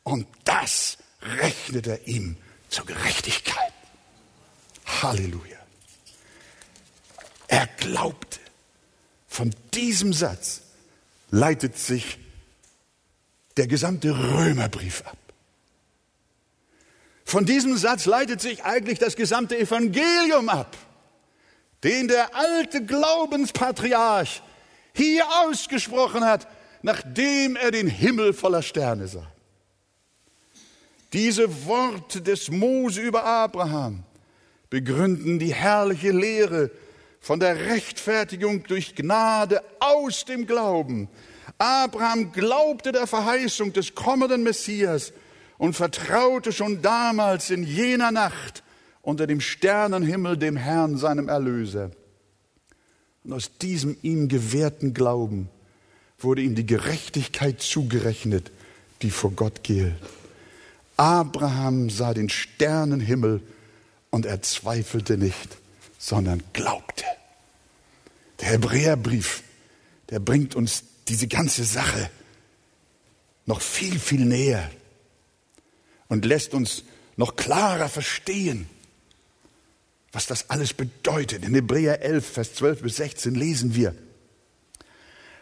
und 0.02 0.26
das 0.42 0.98
rechnet 1.22 1.86
er 1.86 2.08
ihm 2.08 2.36
zur 2.68 2.84
Gerechtigkeit. 2.84 3.72
Halleluja. 4.84 5.58
Er 7.46 7.68
glaubte. 7.78 8.40
Von 9.28 9.54
diesem 9.72 10.12
Satz 10.12 10.62
leitet 11.30 11.78
sich 11.78 12.18
der 13.56 13.68
gesamte 13.68 14.10
Römerbrief 14.10 15.02
ab. 15.06 15.16
Von 17.24 17.46
diesem 17.46 17.76
Satz 17.76 18.06
leitet 18.06 18.40
sich 18.40 18.64
eigentlich 18.64 18.98
das 18.98 19.14
gesamte 19.14 19.56
Evangelium 19.56 20.48
ab, 20.48 20.76
den 21.84 22.08
der 22.08 22.34
alte 22.34 22.84
Glaubenspatriarch 22.84 24.42
hier 25.00 25.24
ausgesprochen 25.44 26.24
hat, 26.24 26.46
nachdem 26.82 27.56
er 27.56 27.70
den 27.70 27.88
Himmel 27.88 28.34
voller 28.34 28.62
Sterne 28.62 29.08
sah. 29.08 29.26
Diese 31.12 31.66
Worte 31.66 32.20
des 32.20 32.50
Mose 32.50 33.00
über 33.00 33.24
Abraham 33.24 34.04
begründen 34.68 35.38
die 35.38 35.54
herrliche 35.54 36.12
Lehre 36.12 36.70
von 37.20 37.40
der 37.40 37.56
Rechtfertigung 37.66 38.62
durch 38.64 38.94
Gnade 38.94 39.62
aus 39.80 40.24
dem 40.26 40.46
Glauben. 40.46 41.08
Abraham 41.58 42.30
glaubte 42.32 42.92
der 42.92 43.06
Verheißung 43.06 43.72
des 43.72 43.94
kommenden 43.94 44.42
Messias 44.42 45.12
und 45.58 45.74
vertraute 45.74 46.52
schon 46.52 46.82
damals 46.82 47.50
in 47.50 47.64
jener 47.64 48.12
Nacht 48.12 48.62
unter 49.02 49.26
dem 49.26 49.40
Sternenhimmel 49.40 50.36
dem 50.36 50.56
Herrn, 50.56 50.96
seinem 50.96 51.28
Erlöser. 51.28 51.90
Und 53.24 53.32
aus 53.32 53.50
diesem 53.60 53.96
ihm 54.02 54.28
gewährten 54.28 54.94
Glauben 54.94 55.48
wurde 56.18 56.42
ihm 56.42 56.54
die 56.54 56.66
Gerechtigkeit 56.66 57.60
zugerechnet, 57.60 58.50
die 59.02 59.10
vor 59.10 59.32
Gott 59.32 59.62
gilt. 59.62 59.94
Abraham 60.96 61.88
sah 61.88 62.12
den 62.12 62.28
Sternenhimmel 62.28 63.40
und 64.10 64.26
er 64.26 64.42
zweifelte 64.42 65.16
nicht, 65.16 65.56
sondern 65.98 66.42
glaubte. 66.52 67.04
Der 68.40 68.48
Hebräerbrief, 68.48 69.42
der 70.10 70.18
bringt 70.18 70.54
uns 70.54 70.84
diese 71.08 71.26
ganze 71.26 71.64
Sache 71.64 72.10
noch 73.46 73.60
viel, 73.60 73.98
viel 73.98 74.24
näher 74.24 74.70
und 76.08 76.24
lässt 76.24 76.54
uns 76.54 76.84
noch 77.16 77.36
klarer 77.36 77.88
verstehen, 77.88 78.66
was 80.12 80.26
das 80.26 80.50
alles 80.50 80.74
bedeutet. 80.74 81.44
In 81.44 81.54
Hebräer 81.54 82.02
11, 82.02 82.26
Vers 82.26 82.54
12 82.54 82.82
bis 82.82 82.96
16 82.96 83.34
lesen 83.34 83.74
wir, 83.74 83.94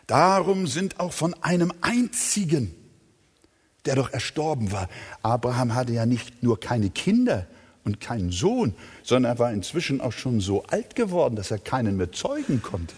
Darum 0.06 0.66
sind 0.66 1.00
auch 1.00 1.12
von 1.12 1.34
einem 1.42 1.70
einzigen, 1.82 2.74
der 3.84 3.94
doch 3.94 4.10
erstorben 4.10 4.72
war. 4.72 4.88
Abraham 5.22 5.74
hatte 5.74 5.92
ja 5.92 6.06
nicht 6.06 6.42
nur 6.42 6.58
keine 6.58 6.88
Kinder 6.88 7.46
und 7.84 8.00
keinen 8.00 8.32
Sohn, 8.32 8.74
sondern 9.02 9.34
er 9.34 9.38
war 9.38 9.52
inzwischen 9.52 10.00
auch 10.00 10.12
schon 10.12 10.40
so 10.40 10.64
alt 10.64 10.94
geworden, 10.94 11.36
dass 11.36 11.50
er 11.50 11.58
keinen 11.58 11.98
mehr 11.98 12.10
zeugen 12.10 12.62
konnte. 12.62 12.94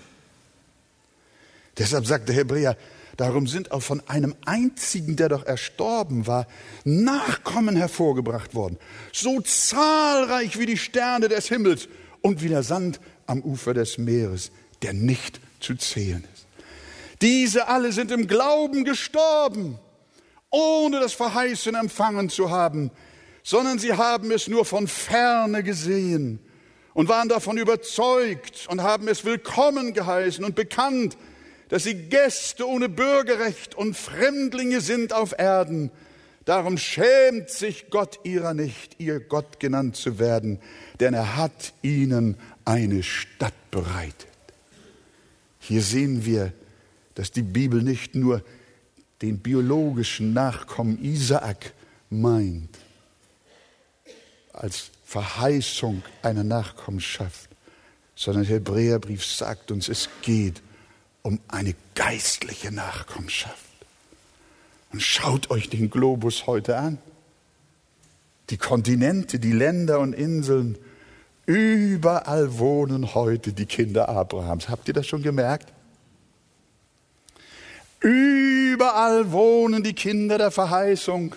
Deshalb 1.79 2.07
sagt 2.07 2.29
der 2.29 2.37
Hebräer, 2.37 2.77
darum 3.21 3.47
sind 3.47 3.71
auch 3.71 3.83
von 3.83 4.03
einem 4.09 4.35
einzigen, 4.47 5.17
der 5.17 5.29
doch 5.29 5.45
erstorben 5.45 6.27
war, 6.27 6.47
Nachkommen 6.85 7.77
hervorgebracht 7.77 8.55
worden, 8.55 8.79
so 9.13 9.41
zahlreich 9.43 10.59
wie 10.59 10.67
die 10.67 10.79
Sterne 10.79 11.29
des 11.29 11.49
Himmels 11.49 11.89
und 12.23 12.43
wie 12.43 12.49
der 12.49 12.63
Sand 12.63 12.99
am 13.27 13.43
Ufer 13.43 13.75
des 13.75 13.99
Meeres, 13.99 14.51
der 14.81 14.95
nicht 14.95 15.41
zu 15.61 15.75
zählen 15.75 16.25
ist. 16.33 16.47
Diese 17.21 17.69
alle 17.69 17.93
sind 17.93 18.11
im 18.11 18.27
Glauben 18.27 18.85
gestorben 18.85 19.79
ohne 20.51 20.99
das 20.99 21.13
Verheißen 21.13 21.75
empfangen 21.75 22.29
zu 22.29 22.51
haben, 22.51 22.91
sondern 23.43 23.79
sie 23.79 23.93
haben 23.93 24.31
es 24.31 24.49
nur 24.49 24.65
von 24.65 24.89
ferne 24.89 25.63
gesehen 25.63 26.41
und 26.93 27.09
waren 27.09 27.29
davon 27.29 27.57
überzeugt 27.57 28.67
und 28.69 28.83
haben 28.83 29.09
es 29.09 29.25
willkommen 29.25 29.93
geheißen 29.93 30.45
und 30.45 30.55
bekannt, 30.55 31.17
dass 31.71 31.85
sie 31.85 31.95
Gäste 31.95 32.69
ohne 32.69 32.89
Bürgerrecht 32.89 33.77
und 33.77 33.97
Fremdlinge 33.97 34.81
sind 34.81 35.13
auf 35.13 35.39
Erden. 35.39 35.91
Darum 36.45 36.77
schämt 36.77 37.49
sich 37.49 37.91
Gott 37.91 38.19
ihrer 38.25 38.55
nicht, 38.55 38.97
ihr 38.99 39.21
Gott 39.21 39.61
genannt 39.61 39.95
zu 39.95 40.19
werden, 40.19 40.59
denn 40.99 41.15
er 41.15 41.37
hat 41.37 41.73
ihnen 41.81 42.37
eine 42.65 43.05
Stadt 43.05 43.55
bereitet. 43.71 44.27
Hier 45.61 45.83
sehen 45.83 46.27
wir, 46.27 46.53
dass 47.15 47.31
die 47.31 47.43
Bibel 47.43 47.83
nicht 47.83 48.17
nur 48.17 48.43
den 49.23 49.39
biologischen 49.39 50.33
Nachkommen 50.33 51.03
Isaak 51.05 51.73
meint, 52.09 52.79
als 54.53 54.91
Verheißung 55.05 56.03
einer 56.23 56.43
Nachkommenschaft, 56.43 57.49
sondern 58.17 58.45
der 58.45 58.57
Hebräerbrief 58.57 59.25
sagt 59.25 59.71
uns, 59.71 59.89
es 59.89 60.09
geht 60.23 60.63
um 61.23 61.41
eine 61.49 61.75
geistliche 61.95 62.73
Nachkommenschaft. 62.73 63.57
Und 64.93 65.03
schaut 65.03 65.51
euch 65.51 65.69
den 65.69 65.91
Globus 65.91 66.47
heute 66.47 66.77
an. 66.77 66.99
Die 68.51 68.57
Kontinente, 68.57 69.39
die 69.39 69.53
Länder 69.53 70.01
und 70.01 70.13
Inseln, 70.13 70.77
überall 71.47 72.59
wohnen 72.59 73.15
heute 73.15 73.53
die 73.53 73.67
Kinder 73.67 74.09
Abrahams. 74.09 74.69
Habt 74.69 74.89
ihr 74.89 74.95
das 74.95 75.07
schon 75.07 75.23
gemerkt? 75.23 75.73
Überall 78.01 79.31
wohnen 79.31 79.85
die 79.85 79.93
Kinder 79.93 80.39
der 80.39 80.51
Verheißung. 80.51 81.37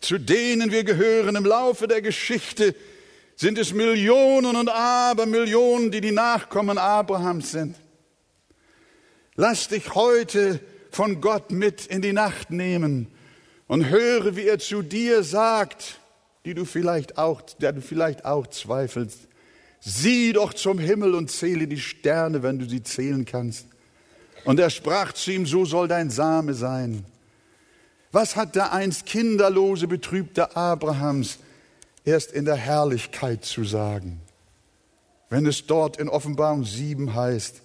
Zu 0.00 0.18
denen 0.18 0.70
wir 0.70 0.84
gehören 0.84 1.36
im 1.36 1.44
Laufe 1.44 1.88
der 1.88 2.02
Geschichte 2.02 2.74
sind 3.34 3.58
es 3.58 3.72
Millionen 3.72 4.56
und 4.56 4.68
Abermillionen, 4.68 5.90
die 5.90 6.00
die 6.00 6.12
Nachkommen 6.12 6.78
Abrahams 6.78 7.50
sind. 7.50 7.76
Lass 9.34 9.68
dich 9.68 9.94
heute 9.94 10.60
von 10.90 11.22
Gott 11.22 11.50
mit 11.50 11.86
in 11.86 12.02
die 12.02 12.12
Nacht 12.12 12.50
nehmen 12.50 13.06
und 13.66 13.88
höre, 13.88 14.36
wie 14.36 14.46
er 14.46 14.58
zu 14.58 14.82
dir 14.82 15.22
sagt, 15.22 15.98
die 16.44 16.52
du 16.52 16.66
vielleicht 16.66 17.16
auch, 17.16 17.40
der 17.40 17.72
du 17.72 17.80
vielleicht 17.80 18.26
auch 18.26 18.46
zweifelst. 18.46 19.20
Sieh 19.80 20.34
doch 20.34 20.52
zum 20.52 20.78
Himmel 20.78 21.14
und 21.14 21.30
zähle 21.30 21.66
die 21.66 21.80
Sterne, 21.80 22.42
wenn 22.42 22.58
du 22.58 22.68
sie 22.68 22.82
zählen 22.82 23.24
kannst. 23.24 23.66
Und 24.44 24.60
er 24.60 24.68
sprach 24.68 25.12
zu 25.12 25.32
ihm, 25.32 25.46
so 25.46 25.64
soll 25.64 25.88
dein 25.88 26.10
Same 26.10 26.52
sein. 26.52 27.04
Was 28.10 28.36
hat 28.36 28.54
der 28.54 28.72
einst 28.72 29.06
kinderlose, 29.06 29.88
betrübte 29.88 30.54
Abrahams 30.54 31.38
erst 32.04 32.32
in 32.32 32.44
der 32.44 32.56
Herrlichkeit 32.56 33.46
zu 33.46 33.64
sagen? 33.64 34.20
Wenn 35.30 35.46
es 35.46 35.66
dort 35.66 35.96
in 35.96 36.10
Offenbarung 36.10 36.64
7 36.64 37.14
heißt, 37.14 37.61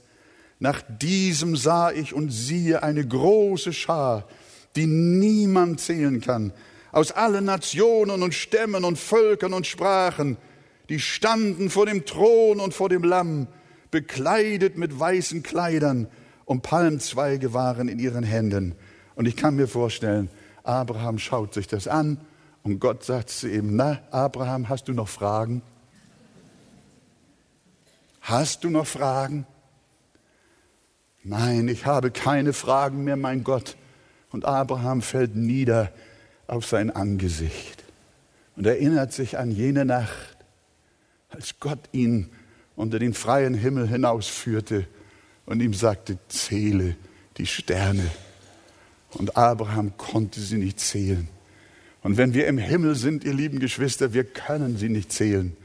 nach 0.60 0.82
diesem 0.88 1.56
sah 1.56 1.91
ich 1.91 2.13
und 2.13 2.30
siehe 2.30 2.82
eine 2.84 3.06
große 3.06 3.74
Schar, 3.74 4.28
die 4.76 4.88
niemand 4.88 5.80
zählen 5.80 6.22
kann, 6.22 6.54
aus 6.91 7.12
allen 7.12 7.46
Nationen 7.46 8.24
und 8.24 8.34
Stämmen 8.34 8.84
und 8.84 8.98
Völkern 8.98 9.54
und 9.54 9.67
Sprachen, 9.67 10.38
die 10.89 11.00
standen 11.00 11.70
vor 11.70 11.86
dem 11.86 12.06
Thron 12.06 12.60
und 12.60 12.74
vor 12.74 12.89
dem 12.89 13.04
Lamm, 13.04 13.48
bekleidet 13.91 14.78
mit 14.78 15.00
weißen 15.00 15.43
Kleidern 15.43 16.08
und 16.46 16.62
Palmzweige 16.62 17.54
waren 17.54 17.88
in 17.88 18.00
ihren 18.00 18.24
Händen. 18.24 18.76
Und 19.15 19.28
ich 19.28 19.36
kann 19.36 19.56
mir 19.56 19.67
vorstellen, 19.67 20.30
Abraham 20.63 21.20
schaut 21.20 21.54
sich 21.54 21.67
das 21.67 21.88
an 21.88 22.20
und 22.63 22.80
Gott 22.80 23.04
sagt 23.04 23.30
zu 23.30 23.50
ihm, 23.50 23.76
na, 23.76 24.00
Abraham, 24.12 24.70
hast 24.70 24.88
du 24.88 24.93
noch 24.93 25.08
Fragen? 25.08 25.62
Hast 28.22 28.63
du 28.63 28.70
noch 28.70 28.88
Fragen? 28.88 29.46
Nein, 31.29 31.67
ich 31.67 31.85
habe 31.85 32.09
keine 32.09 32.53
Fragen 32.53 33.03
mehr, 33.03 33.17
mein 33.17 33.43
Gott. 33.43 33.75
Und 34.31 34.45
Abraham 34.45 35.01
fällt 35.01 35.35
nieder 35.35 35.91
auf 36.47 36.65
sein 36.65 36.89
Angesicht 36.89 37.83
und 38.55 38.65
erinnert 38.65 39.11
sich 39.11 39.37
an 39.37 39.51
jene 39.51 39.83
Nacht, 39.83 40.37
als 41.29 41.59
Gott 41.59 41.79
ihn 41.91 42.29
unter 42.77 42.97
den 42.97 43.13
freien 43.13 43.53
Himmel 43.55 43.89
hinausführte 43.89 44.87
und 45.45 45.59
ihm 45.59 45.73
sagte, 45.73 46.17
zähle 46.29 46.95
die 47.37 47.45
Sterne. 47.45 48.09
Und 49.11 49.35
Abraham 49.35 49.97
konnte 49.97 50.39
sie 50.39 50.57
nicht 50.57 50.79
zählen. 50.79 51.27
Und 52.03 52.15
wenn 52.15 52.33
wir 52.33 52.47
im 52.47 52.57
Himmel 52.57 52.95
sind, 52.95 53.25
ihr 53.25 53.33
lieben 53.33 53.59
Geschwister, 53.59 54.13
wir 54.13 54.23
können 54.23 54.77
sie 54.77 54.87
nicht 54.87 55.11
zählen. 55.11 55.57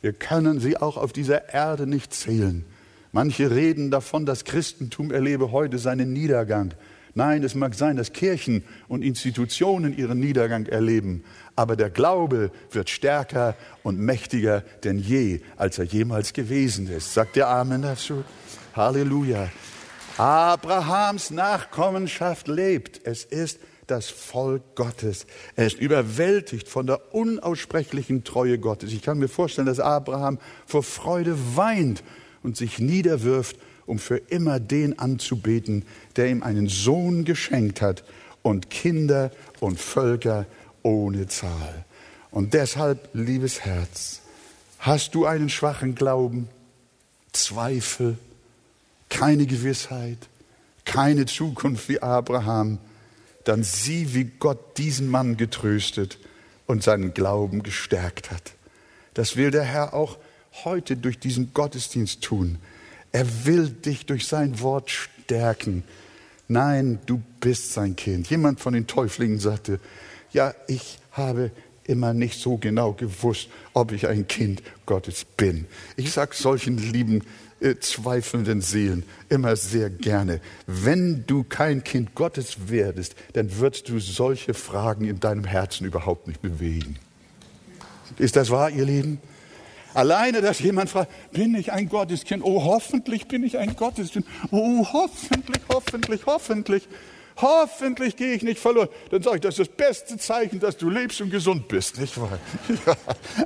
Wir 0.00 0.12
können 0.12 0.60
sie 0.60 0.76
auch 0.76 0.96
auf 0.96 1.12
dieser 1.12 1.52
Erde 1.52 1.88
nicht 1.88 2.14
zählen. 2.14 2.64
Manche 3.12 3.50
reden 3.50 3.90
davon, 3.90 4.26
das 4.26 4.44
Christentum 4.44 5.10
erlebe 5.10 5.50
heute 5.50 5.78
seinen 5.78 6.12
Niedergang. 6.12 6.74
Nein, 7.14 7.42
es 7.42 7.54
mag 7.54 7.74
sein, 7.74 7.96
dass 7.96 8.12
Kirchen 8.12 8.62
und 8.86 9.02
Institutionen 9.02 9.96
ihren 9.96 10.20
Niedergang 10.20 10.66
erleben, 10.66 11.24
aber 11.56 11.74
der 11.74 11.90
Glaube 11.90 12.50
wird 12.70 12.90
stärker 12.90 13.56
und 13.82 13.98
mächtiger 13.98 14.62
denn 14.84 14.98
je, 14.98 15.40
als 15.56 15.78
er 15.78 15.84
jemals 15.86 16.32
gewesen 16.32 16.88
ist. 16.88 17.14
Sagt 17.14 17.36
der 17.36 17.48
Amen 17.48 17.82
dazu? 17.82 18.24
Halleluja. 18.74 19.48
Abrahams 20.18 21.30
Nachkommenschaft 21.30 22.46
lebt. 22.46 23.00
Es 23.04 23.24
ist 23.24 23.58
das 23.86 24.10
Volk 24.10 24.76
Gottes. 24.76 25.26
Er 25.56 25.66
ist 25.66 25.80
überwältigt 25.80 26.68
von 26.68 26.86
der 26.86 27.14
unaussprechlichen 27.14 28.22
Treue 28.22 28.58
Gottes. 28.58 28.92
Ich 28.92 29.02
kann 29.02 29.18
mir 29.18 29.28
vorstellen, 29.28 29.66
dass 29.66 29.80
Abraham 29.80 30.38
vor 30.66 30.82
Freude 30.82 31.36
weint 31.56 32.04
und 32.48 32.56
sich 32.56 32.78
niederwirft, 32.78 33.56
um 33.84 33.98
für 33.98 34.16
immer 34.16 34.58
den 34.58 34.98
anzubeten, 34.98 35.84
der 36.16 36.30
ihm 36.30 36.42
einen 36.42 36.66
Sohn 36.66 37.26
geschenkt 37.26 37.82
hat 37.82 38.04
und 38.40 38.70
Kinder 38.70 39.30
und 39.60 39.78
Völker 39.78 40.46
ohne 40.82 41.26
Zahl. 41.26 41.84
Und 42.30 42.54
deshalb, 42.54 43.10
liebes 43.12 43.66
Herz, 43.66 44.22
hast 44.78 45.14
du 45.14 45.26
einen 45.26 45.50
schwachen 45.50 45.94
Glauben, 45.94 46.48
Zweifel, 47.32 48.16
keine 49.10 49.44
Gewissheit, 49.44 50.16
keine 50.86 51.26
Zukunft 51.26 51.90
wie 51.90 52.00
Abraham, 52.00 52.78
dann 53.44 53.62
sieh, 53.62 54.14
wie 54.14 54.24
Gott 54.24 54.78
diesen 54.78 55.10
Mann 55.10 55.36
getröstet 55.36 56.18
und 56.66 56.82
seinen 56.82 57.12
Glauben 57.12 57.62
gestärkt 57.62 58.30
hat. 58.30 58.54
Das 59.12 59.36
will 59.36 59.50
der 59.50 59.64
Herr 59.64 59.92
auch 59.92 60.16
heute 60.64 60.96
durch 60.96 61.18
diesen 61.18 61.52
Gottesdienst 61.54 62.22
tun. 62.22 62.58
Er 63.12 63.26
will 63.46 63.68
dich 63.68 64.06
durch 64.06 64.26
sein 64.26 64.60
Wort 64.60 64.90
stärken. 64.90 65.84
Nein, 66.46 66.98
du 67.06 67.22
bist 67.40 67.72
sein 67.72 67.96
Kind. 67.96 68.28
Jemand 68.30 68.60
von 68.60 68.72
den 68.72 68.86
Täuflingen 68.86 69.38
sagte, 69.38 69.80
ja, 70.32 70.54
ich 70.66 70.98
habe 71.12 71.50
immer 71.84 72.12
nicht 72.12 72.40
so 72.40 72.58
genau 72.58 72.92
gewusst, 72.92 73.48
ob 73.72 73.92
ich 73.92 74.06
ein 74.06 74.28
Kind 74.28 74.62
Gottes 74.86 75.24
bin. 75.24 75.66
Ich 75.96 76.12
sage 76.12 76.34
solchen 76.34 76.76
lieben 76.76 77.22
äh, 77.60 77.76
zweifelnden 77.80 78.60
Seelen 78.60 79.04
immer 79.28 79.56
sehr 79.56 79.90
gerne, 79.90 80.40
wenn 80.66 81.24
du 81.26 81.44
kein 81.44 81.82
Kind 81.82 82.14
Gottes 82.14 82.68
werdest, 82.68 83.16
dann 83.32 83.58
wirst 83.58 83.88
du 83.88 83.98
solche 83.98 84.54
Fragen 84.54 85.06
in 85.06 85.18
deinem 85.18 85.44
Herzen 85.44 85.86
überhaupt 85.86 86.28
nicht 86.28 86.40
bewegen. 86.40 86.96
Ist 88.18 88.36
das 88.36 88.50
wahr, 88.50 88.70
ihr 88.70 88.84
Lieben? 88.84 89.18
Alleine, 89.98 90.42
dass 90.42 90.60
jemand 90.60 90.90
fragt, 90.90 91.10
bin 91.32 91.56
ich 91.56 91.72
ein 91.72 91.88
Gotteskind? 91.88 92.44
Oh, 92.44 92.62
hoffentlich 92.62 93.26
bin 93.26 93.42
ich 93.42 93.58
ein 93.58 93.74
Gotteskind. 93.74 94.24
Oh, 94.52 94.86
hoffentlich, 94.92 95.60
hoffentlich, 95.68 96.20
hoffentlich. 96.24 96.88
Hoffentlich 97.40 98.14
gehe 98.14 98.32
ich 98.32 98.44
nicht 98.44 98.60
verloren. 98.60 98.88
Dann 99.10 99.22
sage 99.22 99.36
ich, 99.36 99.42
das 99.42 99.58
ist 99.58 99.68
das 99.68 99.76
beste 99.76 100.16
Zeichen, 100.16 100.60
dass 100.60 100.76
du 100.76 100.88
lebst 100.88 101.20
und 101.20 101.30
gesund 101.30 101.66
bist, 101.66 101.98
nicht 101.98 102.16
wahr? 102.16 102.38
Ja, 102.86 102.94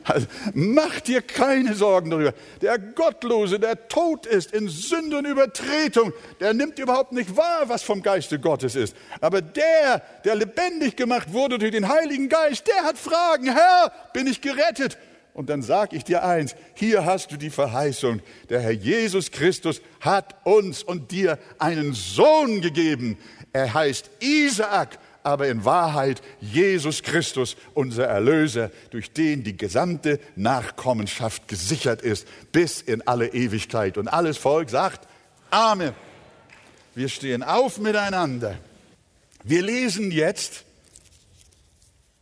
also, 0.05 0.27
mach 0.53 1.01
dir 1.01 1.23
keine 1.23 1.75
Sorgen 1.75 2.11
darüber. 2.11 2.35
Der 2.61 2.79
Gottlose, 2.79 3.59
der 3.59 3.89
tot 3.89 4.27
ist 4.27 4.53
in 4.53 4.69
Sünde 4.69 5.17
und 5.19 5.27
Übertretung, 5.27 6.13
der 6.39 6.53
nimmt 6.53 6.79
überhaupt 6.79 7.13
nicht 7.13 7.35
wahr, 7.35 7.63
was 7.69 7.83
vom 7.83 8.03
Geiste 8.03 8.39
Gottes 8.39 8.75
ist. 8.75 8.95
Aber 9.23 9.41
der, 9.41 10.03
der 10.27 10.35
lebendig 10.35 10.97
gemacht 10.97 11.33
wurde 11.33 11.59
durch 11.59 11.73
den 11.73 11.89
Heiligen 11.89 12.29
Geist, 12.29 12.67
der 12.67 12.85
hat 12.85 12.99
Fragen. 12.99 13.47
Herr, 13.47 13.91
bin 14.13 14.27
ich 14.27 14.43
gerettet? 14.43 14.99
Und 15.35 15.49
dann 15.49 15.63
sage 15.63 15.97
ich 15.97 16.05
dir 16.05 16.25
eins, 16.25 16.55
hier 16.75 17.07
hast 17.07 17.33
du 17.33 17.37
die 17.37 17.51
Verheißung. 17.51 18.21
Der 18.51 18.61
Herr 18.61 18.73
Jesus 18.73 19.31
Christus 19.31 19.81
hat 20.01 20.35
uns 20.45 20.83
und 20.83 21.11
dir 21.11 21.39
einen 21.59 21.95
Sohn 21.95 22.61
gegeben. 22.61 23.17
Er 23.53 23.73
heißt 23.73 24.11
Isaak, 24.21 24.99
aber 25.23 25.49
in 25.49 25.65
Wahrheit 25.65 26.21
Jesus 26.41 27.03
Christus, 27.03 27.57
unser 27.75 28.07
Erlöser, 28.07 28.71
durch 28.91 29.13
den 29.13 29.43
die 29.43 29.57
gesamte 29.57 30.21
Nachkommenschaft 30.37 31.49
gesichert 31.49 32.03
ist, 32.03 32.27
bis 32.51 32.83
in 32.83 33.07
alle 33.07 33.29
Ewigkeit. 33.29 33.97
Und 33.97 34.09
alles 34.09 34.37
Volk 34.37 34.69
sagt 34.69 35.09
Amen. 35.51 35.95
Wir 36.95 37.09
stehen 37.09 37.43
auf 37.43 37.79
miteinander. 37.79 38.59
Wir 39.45 39.63
lesen 39.63 40.11
jetzt 40.11 40.65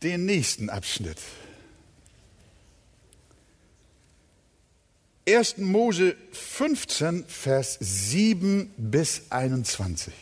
den 0.01 0.25
nächsten 0.25 0.69
Abschnitt. 0.69 1.17
1. 5.35 5.57
Mose 5.59 6.15
15, 6.31 7.25
Vers 7.25 7.77
7 7.79 8.73
bis 8.77 9.23
21. 9.29 10.13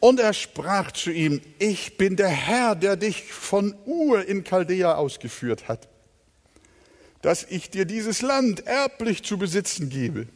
Und 0.00 0.20
er 0.20 0.34
sprach 0.34 0.90
zu 0.92 1.10
ihm, 1.10 1.40
ich 1.58 1.96
bin 1.96 2.16
der 2.16 2.28
Herr, 2.28 2.74
der 2.74 2.96
dich 2.96 3.32
von 3.32 3.74
Ur 3.86 4.26
in 4.26 4.44
Chaldea 4.44 4.94
ausgeführt 4.96 5.68
hat, 5.68 5.88
dass 7.22 7.44
ich 7.44 7.70
dir 7.70 7.84
dieses 7.84 8.20
Land 8.20 8.66
erblich 8.66 9.22
zu 9.22 9.38
besitzen 9.38 9.88
gebe. 9.88 10.26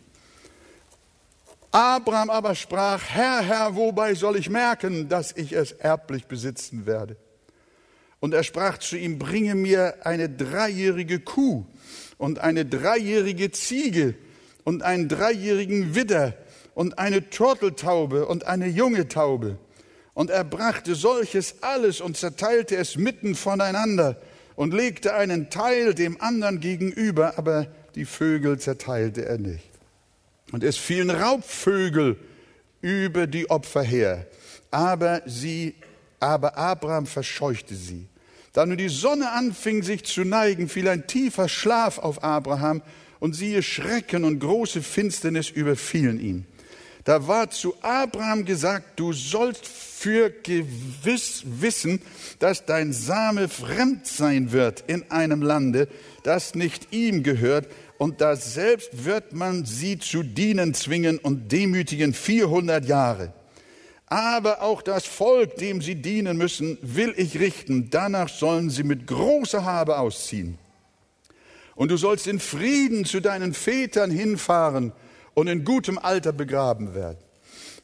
Abraham 1.73 2.31
aber 2.31 2.55
sprach, 2.55 3.03
Herr, 3.11 3.43
Herr, 3.43 3.77
wobei 3.77 4.15
soll 4.15 4.37
ich 4.37 4.49
merken, 4.49 5.09
dass 5.09 5.33
ich 5.33 5.53
es 5.53 5.73
erblich 5.73 6.27
besitzen 6.27 6.87
werde? 6.87 7.17
Und 8.21 8.33
er 8.33 8.45
sprach 8.45 8.79
zu 8.79 8.97
ihm, 8.97 9.19
bringe 9.19 9.55
mir 9.55 10.07
eine 10.07 10.31
dreijährige 10.31 11.21
Kuh 11.21 11.67
und 12.19 12.39
eine 12.39 12.65
dreijährige 12.65 13.51
Ziege 13.51 14.15
und 14.65 14.83
einen 14.83 15.09
dreijährigen 15.09 15.95
Widder 15.95 16.35
und 16.75 16.99
eine 16.99 17.31
Turteltaube 17.31 18.27
und 18.27 18.47
eine 18.47 18.67
junge 18.67 19.09
Taube. 19.09 19.59
Und 20.15 20.31
er 20.31 20.45
brachte 20.45 20.95
solches 20.95 21.63
alles 21.63 22.01
und 22.01 22.17
zerteilte 22.17 22.77
es 22.77 22.97
mitten 22.97 23.35
voneinander 23.35 24.17
und 24.55 24.73
legte 24.73 25.15
einen 25.15 25.51
Teil 25.51 25.95
dem 25.95 26.21
anderen 26.21 26.61
gegenüber, 26.61 27.39
aber 27.39 27.67
die 27.95 28.07
Vögel 28.07 28.59
zerteilte 28.59 29.27
er 29.27 29.39
nicht. 29.39 29.71
Und 30.53 30.65
es 30.65 30.77
fielen 30.77 31.11
Raubvögel 31.11 32.17
über 32.81 33.27
die 33.27 33.51
Opfer 33.51 33.83
her, 33.83 34.27
aber 34.71 35.23
sie, 35.27 35.75
aber 36.21 36.57
Abraham 36.57 37.07
verscheuchte 37.07 37.75
sie. 37.75 38.09
Da 38.57 38.65
nun 38.65 38.79
die 38.79 38.89
Sonne 38.89 39.33
anfing 39.33 39.83
sich 39.83 40.05
zu 40.05 40.25
neigen, 40.25 40.71
fiel 40.71 40.89
ein 40.89 41.07
tiefer 41.07 41.47
Schlaf 41.47 41.99
auf 41.99 42.25
Abraham 42.25 42.81
und 43.21 43.35
siehe 43.35 43.63
Schrecken 43.63 44.25
und 44.25 44.39
große 44.39 44.81
Finsternis 44.81 45.51
überfielen 45.51 46.19
ihn. 46.19 46.47
Da 47.05 47.29
war 47.29 47.51
zu 47.51 47.75
Abraham 47.83 48.47
gesagt, 48.47 48.99
du 48.99 49.13
sollst 49.13 49.67
für 49.67 50.31
gewiss 50.31 51.43
wissen, 51.45 52.01
dass 52.39 52.65
dein 52.65 52.95
Same 52.95 53.51
fremd 53.51 54.07
sein 54.07 54.53
wird 54.53 54.85
in 54.87 55.11
einem 55.11 55.43
Lande, 55.43 55.87
das 56.23 56.55
nicht 56.55 56.95
ihm 56.95 57.23
gehört, 57.23 57.69
und 57.99 58.23
da 58.23 58.37
selbst 58.37 59.05
wird 59.05 59.35
man 59.35 59.67
sie 59.67 59.99
zu 59.99 60.23
dienen 60.23 60.73
zwingen 60.73 61.19
und 61.19 61.53
demütigen 61.53 62.15
400 62.15 62.87
Jahre. 62.87 63.35
Aber 64.07 64.63
auch 64.63 64.83
das 64.83 65.05
Volk, 65.05 65.57
dem 65.57 65.83
sie 65.83 65.97
dienen 65.97 66.37
müssen, 66.37 66.79
will 66.81 67.13
ich 67.17 67.41
richten. 67.41 67.91
Danach 67.91 68.29
sollen 68.29 68.71
sie 68.71 68.85
mit 68.85 69.07
großer 69.07 69.65
Habe 69.65 69.99
ausziehen. 69.99 70.59
Und 71.75 71.91
du 71.91 71.97
sollst 71.97 72.27
in 72.27 72.39
Frieden 72.39 73.05
zu 73.05 73.21
deinen 73.21 73.53
Vätern 73.53 74.11
hinfahren 74.11 74.93
und 75.35 75.49
in 75.49 75.65
gutem 75.65 75.99
Alter 75.99 76.33
begraben 76.33 76.95
werden. 76.95 77.19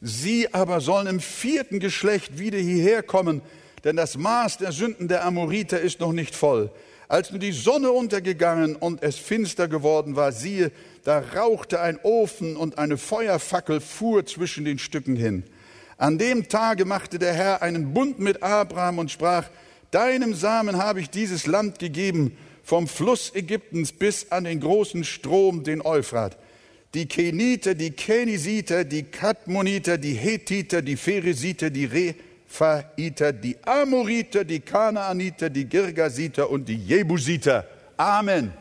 Sie 0.01 0.53
aber 0.53 0.81
sollen 0.81 1.07
im 1.07 1.19
vierten 1.19 1.79
Geschlecht 1.79 2.39
wieder 2.39 2.57
hierher 2.57 3.03
kommen, 3.03 3.41
denn 3.83 3.95
das 3.95 4.17
Maß 4.17 4.57
der 4.57 4.71
Sünden 4.71 5.07
der 5.07 5.25
Amoriter 5.25 5.79
ist 5.79 5.99
noch 5.99 6.13
nicht 6.13 6.35
voll. 6.35 6.71
Als 7.07 7.31
nun 7.31 7.41
die 7.41 7.51
Sonne 7.51 7.91
untergegangen 7.91 8.75
und 8.75 9.03
es 9.03 9.17
finster 9.17 9.67
geworden 9.67 10.15
war, 10.15 10.31
siehe, 10.31 10.71
da 11.03 11.19
rauchte 11.19 11.79
ein 11.79 11.99
Ofen 12.01 12.55
und 12.55 12.77
eine 12.77 12.97
Feuerfackel 12.97 13.81
fuhr 13.81 14.25
zwischen 14.25 14.65
den 14.65 14.79
Stücken 14.79 15.15
hin. 15.15 15.43
An 16.03 16.17
dem 16.17 16.49
Tage 16.49 16.83
machte 16.83 17.17
der 17.17 17.33
Herr 17.33 17.61
einen 17.61 17.93
Bund 17.93 18.19
mit 18.19 18.43
Abraham 18.43 18.99
und 18.99 19.09
sprach, 19.09 19.45
Deinem 19.89 20.33
Samen 20.33 20.75
habe 20.75 20.99
ich 20.99 21.09
dieses 21.09 21.47
Land 21.47 21.79
gegeben, 21.79 22.35
vom 22.61 22.89
Fluss 22.89 23.33
Ägyptens 23.33 23.93
bis 23.93 24.29
an 24.29 24.43
den 24.43 24.59
großen 24.59 25.05
Strom, 25.05 25.63
den 25.63 25.81
Euphrat. 25.81 26.37
Die 26.93 27.07
Keniter, 27.07 27.73
die 27.73 27.91
Kenisiter, 27.91 28.83
die 28.83 29.03
Kadmoniter, 29.03 29.97
die 29.97 30.15
Hethiter, 30.15 30.81
die 30.81 30.97
Pheresiter, 30.97 31.69
die 31.69 31.85
Rephaiter, 31.85 33.31
die 33.31 33.55
Amoriter, 33.63 34.43
die 34.43 34.59
Kanaaniter, 34.59 35.49
die 35.49 35.63
Girgasiter 35.63 36.49
und 36.49 36.67
die 36.67 36.83
Jebusiter. 36.85 37.65
Amen. 37.95 38.51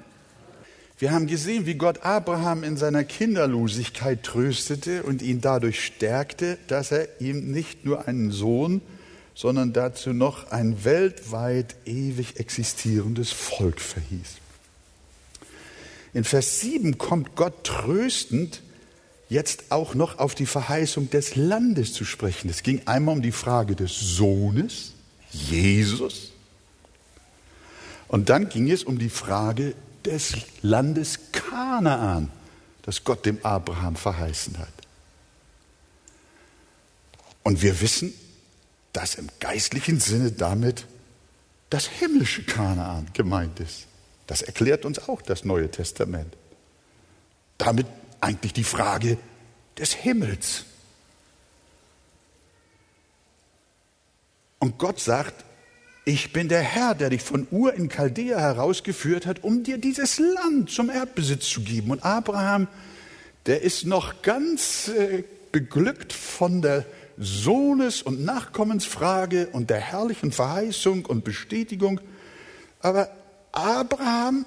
Wir 1.03 1.11
haben 1.11 1.27
gesehen, 1.27 1.67
wie 1.67 1.75
Gott 1.75 2.05
Abraham 2.05 2.63
in 2.63 2.77
seiner 2.77 3.03
Kinderlosigkeit 3.03 4.23
tröstete 4.23 5.03
und 5.03 5.21
ihn 5.21 5.41
dadurch 5.41 5.85
stärkte, 5.85 6.59
dass 6.69 6.93
er 6.93 7.09
ihm 7.21 7.51
nicht 7.51 7.85
nur 7.85 8.07
einen 8.07 8.31
Sohn, 8.31 8.81
sondern 9.35 9.73
dazu 9.73 10.13
noch 10.13 10.53
ein 10.53 10.85
weltweit 10.85 11.75
ewig 11.87 12.39
existierendes 12.39 13.33
Volk 13.33 13.81
verhieß. 13.81 14.37
In 16.15 16.23
Vers 16.23 16.61
7 16.61 16.99
kommt 16.99 17.35
Gott 17.35 17.65
tröstend 17.65 18.63
jetzt 19.29 19.73
auch 19.73 19.97
noch 19.97 20.21
auf 20.21 20.37
die 20.37 20.47
Verheißung 20.47 21.11
des 21.11 21.35
Landes 21.35 21.95
zu 21.95 22.05
sprechen. 22.05 22.49
Es 22.49 22.63
ging 22.63 22.81
einmal 22.85 23.17
um 23.17 23.23
die 23.23 23.33
Frage 23.33 23.75
des 23.75 23.99
Sohnes, 23.99 24.93
Jesus, 25.33 26.31
und 28.07 28.29
dann 28.29 28.49
ging 28.49 28.71
es 28.71 28.85
um 28.85 29.01
die 29.01 29.09
Frage 29.09 29.75
des 30.07 30.37
Landes 30.63 31.19
Kanaan, 31.33 32.31
das 32.83 33.05
Gott 33.05 33.27
dem 33.27 33.45
Abraham 33.45 33.97
verheißen 33.97 34.59
hat. 34.59 34.73
Und 37.43 37.63
wir 37.63 37.81
wissen, 37.81 38.13
dass 38.93 39.15
im 39.15 39.29
geistlichen 39.41 40.01
Sinne 40.01 40.33
damit 40.33 40.87
das 41.71 41.87
himmlische 41.87 42.45
Kanaan 42.45 43.09
gemeint 43.15 43.59
ist. 43.61 43.87
Das 44.27 44.43
erklärt 44.43 44.85
uns 44.85 45.09
auch 45.09 45.23
das 45.23 45.45
Neue 45.45 45.71
Testament. 45.71 46.37
Damit 47.59 47.87
eigentlich 48.21 48.53
die 48.53 48.65
Frage 48.65 49.19
des 49.79 49.93
Himmels. 49.93 50.65
Und 54.59 54.79
Gott 54.79 55.01
sagt, 55.01 55.45
ich 56.05 56.33
bin 56.33 56.49
der 56.49 56.63
Herr, 56.63 56.95
der 56.95 57.11
dich 57.11 57.23
von 57.23 57.47
Ur 57.51 57.75
in 57.75 57.89
Chaldea 57.89 58.39
herausgeführt 58.39 59.27
hat, 59.27 59.45
um 59.45 59.63
dir 59.63 59.79
dieses 59.79 60.19
Land 60.19 60.71
zum 60.71 60.91
Erbbesitz 60.91 61.49
zu 61.49 61.61
geben. 61.61 61.93
Und 61.93 62.05
Abraham, 62.05 62.67
der 63.47 63.63
ist 63.63 63.87
noch 63.87 64.23
ganz 64.23 64.89
äh, 64.89 65.23
beglückt 65.53 66.13
von 66.13 66.61
der 66.61 66.85
Sohnes- 67.19 68.03
und 68.03 68.25
Nachkommensfrage 68.25 69.49
und 69.53 69.71
der 69.71 69.79
herrlichen 69.79 70.33
Verheißung 70.33 71.07
und 71.07 71.25
Bestätigung. 71.25 72.01
Aber 72.81 73.09
Abraham 73.53 74.45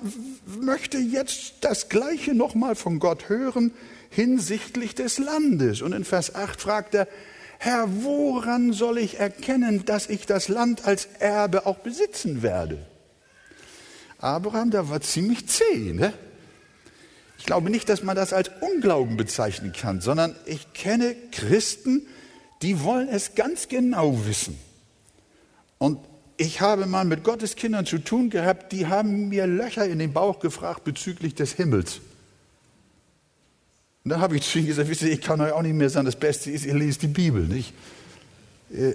möchte 0.60 0.98
jetzt 0.98 1.54
das 1.62 1.88
Gleiche 1.88 2.34
nochmal 2.34 2.76
von 2.76 3.00
Gott 3.00 3.30
hören 3.30 3.72
hinsichtlich 4.10 4.96
des 4.96 5.20
Landes. 5.20 5.82
Und 5.82 5.94
in 5.94 6.04
Vers 6.04 6.36
8 6.36 6.60
fragt 6.60 6.96
er, 6.96 7.08
Herr, 7.66 8.04
woran 8.04 8.74
soll 8.74 9.00
ich 9.00 9.20
erkennen, 9.20 9.86
dass 9.86 10.08
ich 10.08 10.28
das 10.28 10.50
Land 10.50 10.86
als 10.86 11.08
Erbe 11.18 11.66
auch 11.66 11.80
besitzen 11.80 12.44
werde? 12.44 12.78
Abraham, 14.20 14.70
der 14.70 14.88
war 14.92 15.02
ziemlich 15.02 15.48
zäh. 15.48 15.92
Ne? 15.92 16.14
Ich 17.40 17.48
glaube 17.48 17.72
nicht, 17.72 17.90
dass 17.90 18.04
man 18.04 18.16
das 18.16 18.34
als 18.34 18.52
Unglauben 18.62 19.18
bezeichnen 19.18 19.74
kann, 19.74 20.00
sondern 20.00 20.36
ich 20.46 20.74
kenne 20.74 21.16
Christen, 21.32 22.06
die 22.62 22.84
wollen 22.84 23.10
es 23.10 23.34
ganz 23.34 23.68
genau 23.68 24.28
wissen. 24.28 24.60
Und 25.80 25.98
ich 26.38 26.62
habe 26.62 26.86
mal 26.86 27.04
mit 27.04 27.24
Gottes 27.24 27.56
Kindern 27.56 27.88
zu 27.88 27.98
tun 27.98 28.30
gehabt, 28.30 28.74
die 28.74 28.86
haben 28.86 29.30
mir 29.30 29.48
Löcher 29.48 29.88
in 29.88 29.98
den 29.98 30.14
Bauch 30.14 30.38
gefragt 30.40 30.84
bezüglich 30.84 31.34
des 31.34 31.54
Himmels. 31.54 32.00
Und 34.06 34.12
dann 34.12 34.22
habe 34.22 34.38
ich 34.38 34.44
zu 34.44 34.60
ihnen 34.60 34.68
gesagt, 34.68 34.88
wisst 34.88 35.02
ihr, 35.02 35.12
ich 35.12 35.22
kann 35.22 35.42
euch 35.42 35.52
auch 35.52 35.64
nicht 35.64 35.74
mehr 35.74 35.90
sagen, 35.90 36.06
das 36.06 36.16
Beste 36.16 36.52
ist, 36.52 36.64
ihr 36.64 36.76
lest 36.76 37.02
die 37.02 37.08
Bibel, 37.08 37.42
nicht? 37.42 37.74
Äh, 38.72 38.94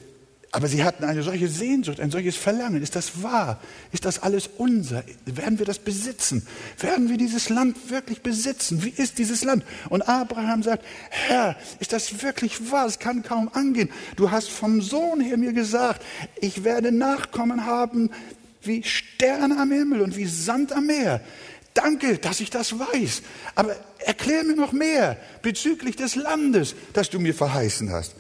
aber 0.53 0.69
sie 0.69 0.85
hatten 0.85 1.03
eine 1.03 1.25
solche 1.25 1.49
Sehnsucht, 1.49 1.99
ein 1.99 2.13
solches 2.13 2.37
Verlangen. 2.37 2.81
Ist 2.81 2.95
das 2.95 3.21
wahr? 3.21 3.61
Ist 3.91 4.05
das 4.05 4.21
alles 4.21 4.49
unser? 4.57 5.03
Werden 5.27 5.59
wir 5.59 5.67
das 5.67 5.81
besitzen? 5.81 6.47
Werden 6.79 7.09
wir 7.09 7.17
dieses 7.17 7.49
Land 7.49 7.91
wirklich 7.91 8.23
besitzen? 8.23 8.85
Wie 8.85 8.91
ist 8.91 9.19
dieses 9.19 9.43
Land? 9.43 9.65
Und 9.89 10.03
Abraham 10.03 10.63
sagt, 10.63 10.85
Herr, 11.11 11.57
ist 11.81 11.93
das 11.93 12.23
wirklich 12.23 12.71
wahr? 12.71 12.87
Es 12.87 13.01
kann 13.01 13.25
kaum 13.25 13.49
angehen. 13.53 13.91
Du 14.15 14.31
hast 14.31 14.49
vom 14.49 14.81
Sohn 14.81 15.21
her 15.21 15.37
mir 15.37 15.53
gesagt, 15.53 16.03
ich 16.41 16.63
werde 16.63 16.93
Nachkommen 16.93 17.67
haben 17.67 18.11
wie 18.63 18.83
Sterne 18.85 19.59
am 19.59 19.73
Himmel 19.73 20.03
und 20.03 20.17
wie 20.17 20.27
Sand 20.27 20.73
am 20.73 20.87
Meer. 20.87 21.21
Danke, 21.75 22.19
dass 22.19 22.41
ich 22.41 22.51
das 22.51 22.79
weiß. 22.79 23.23
Aber 23.55 23.77
erklär 23.99 24.45
mir 24.45 24.57
noch 24.57 24.73
mehr 24.73 25.17
bezüglich 25.43 25.97
des 25.97 26.17
Landes, 26.17 26.75
das 26.93 27.11
du 27.11 27.21
mir 27.21 27.35
verheißen 27.35 27.91
hast. 27.91 28.15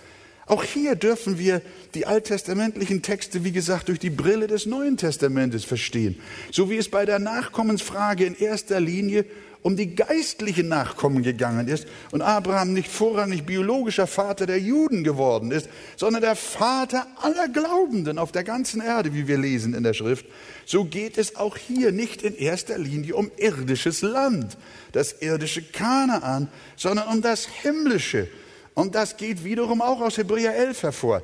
Auch 0.47 0.65
hier 0.65 0.97
dürfen 0.97 1.39
wir 1.39 1.63
die 1.95 2.07
alttestamentlichen 2.07 3.03
Texte, 3.03 3.45
wie 3.45 3.53
gesagt, 3.53 3.89
durch 3.89 4.01
die 4.01 4.11
Brille 4.11 4.49
des 4.49 4.67
Neuen 4.67 4.97
Testamentes 4.97 5.65
verstehen. 5.65 6.21
So 6.51 6.71
wie 6.71 6.77
es 6.77 6.89
bei 6.89 7.07
der 7.07 7.21
Nachkommensfrage 7.21 8.25
in 8.25 8.35
erster 8.37 8.81
Linie 8.81 9.27
um 9.62 9.77
die 9.77 9.94
geistlichen 9.94 10.68
Nachkommen 10.68 11.23
gegangen 11.23 11.68
ist 11.68 11.87
und 12.11 12.23
Abraham 12.23 12.73
nicht 12.73 12.90
vorrangig 12.90 13.44
biologischer 13.44 14.07
Vater 14.07 14.46
der 14.46 14.59
Juden 14.59 15.05
geworden 15.05 15.51
ist, 15.51 15.68
sondern 15.96 16.23
der 16.23 16.37
Vater 16.37 17.07
aller 17.20 17.49
Glaubenden 17.49 18.18
auf 18.18 18.33
der 18.33 18.44
ganzen 18.44 18.81
Erde, 18.81 19.14
wie 19.14 19.29
wir 19.29 19.38
lesen 19.38 19.75
in 19.75 19.83
der 19.83 19.94
Schrift, 19.94 20.27
so 20.64 20.85
geht 20.85 21.18
es 21.18 21.37
auch 21.37 21.57
hier 21.57 21.92
nicht 21.92 22.23
in 22.23 22.35
erster 22.35 22.79
Linie 22.79 23.14
um 23.14 23.31
irdisches 23.37 24.03
Land, 24.03 24.57
das 24.92 25.20
irdische 25.20 25.62
Kanaan, 25.62 26.49
sondern 26.77 27.09
um 27.09 27.23
das 27.23 27.46
himmlische, 27.46 28.29
und 28.75 28.94
das 28.94 29.16
geht 29.16 29.44
wiederum 29.44 29.83
auch 29.83 30.01
aus 30.01 30.16
Hebräer 30.16 30.55
11 30.55 30.85
hervor. 30.85 31.23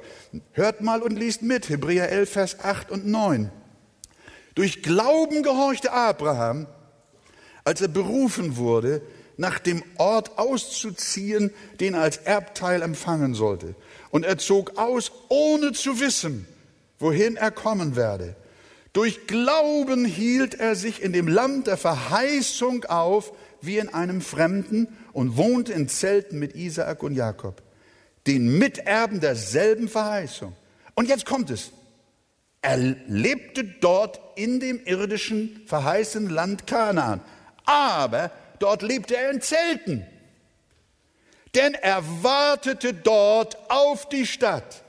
Hört 0.52 0.82
mal 0.82 1.00
und 1.00 1.18
liest 1.18 1.42
mit, 1.42 1.68
Hebräer 1.68 2.10
11, 2.10 2.30
Vers 2.30 2.60
8 2.60 2.90
und 2.90 3.06
9. 3.06 3.50
Durch 4.54 4.82
Glauben 4.82 5.42
gehorchte 5.42 5.92
Abraham, 5.92 6.66
als 7.66 7.80
er 7.80 7.88
berufen 7.88 8.56
wurde, 8.56 9.02
nach 9.36 9.58
dem 9.58 9.82
Ort 9.96 10.38
auszuziehen, 10.38 11.50
den 11.80 11.94
er 11.94 12.02
als 12.02 12.18
Erbteil 12.18 12.80
empfangen 12.80 13.34
sollte. 13.34 13.74
Und 14.10 14.24
er 14.24 14.38
zog 14.38 14.78
aus, 14.78 15.10
ohne 15.28 15.72
zu 15.72 16.00
wissen, 16.00 16.46
wohin 17.00 17.36
er 17.36 17.50
kommen 17.50 17.96
werde. 17.96 18.36
Durch 18.92 19.26
Glauben 19.26 20.04
hielt 20.04 20.54
er 20.54 20.76
sich 20.76 21.02
in 21.02 21.12
dem 21.12 21.26
Land 21.26 21.66
der 21.66 21.76
Verheißung 21.76 22.84
auf, 22.84 23.32
wie 23.60 23.78
in 23.78 23.88
einem 23.88 24.20
Fremden 24.20 24.86
und 25.12 25.36
wohnte 25.36 25.72
in 25.72 25.88
Zelten 25.88 26.38
mit 26.38 26.54
Isaak 26.54 27.02
und 27.02 27.14
Jakob, 27.16 27.62
den 28.28 28.58
Miterben 28.58 29.18
derselben 29.18 29.88
Verheißung. 29.88 30.54
Und 30.94 31.08
jetzt 31.08 31.26
kommt 31.26 31.50
es. 31.50 31.72
Er 32.62 32.76
lebte 32.76 33.64
dort 33.64 34.20
in 34.36 34.60
dem 34.60 34.80
irdischen 34.84 35.62
verheißenen 35.66 36.30
Land 36.30 36.66
Kanaan. 36.66 37.20
Aber 37.66 38.30
dort 38.58 38.82
lebte 38.82 39.16
er 39.16 39.30
in 39.30 39.42
Zelten. 39.42 40.06
Denn 41.54 41.74
er 41.74 42.02
wartete 42.22 42.94
dort 42.94 43.56
auf 43.70 44.08
die 44.08 44.26
Stadt, 44.26 44.82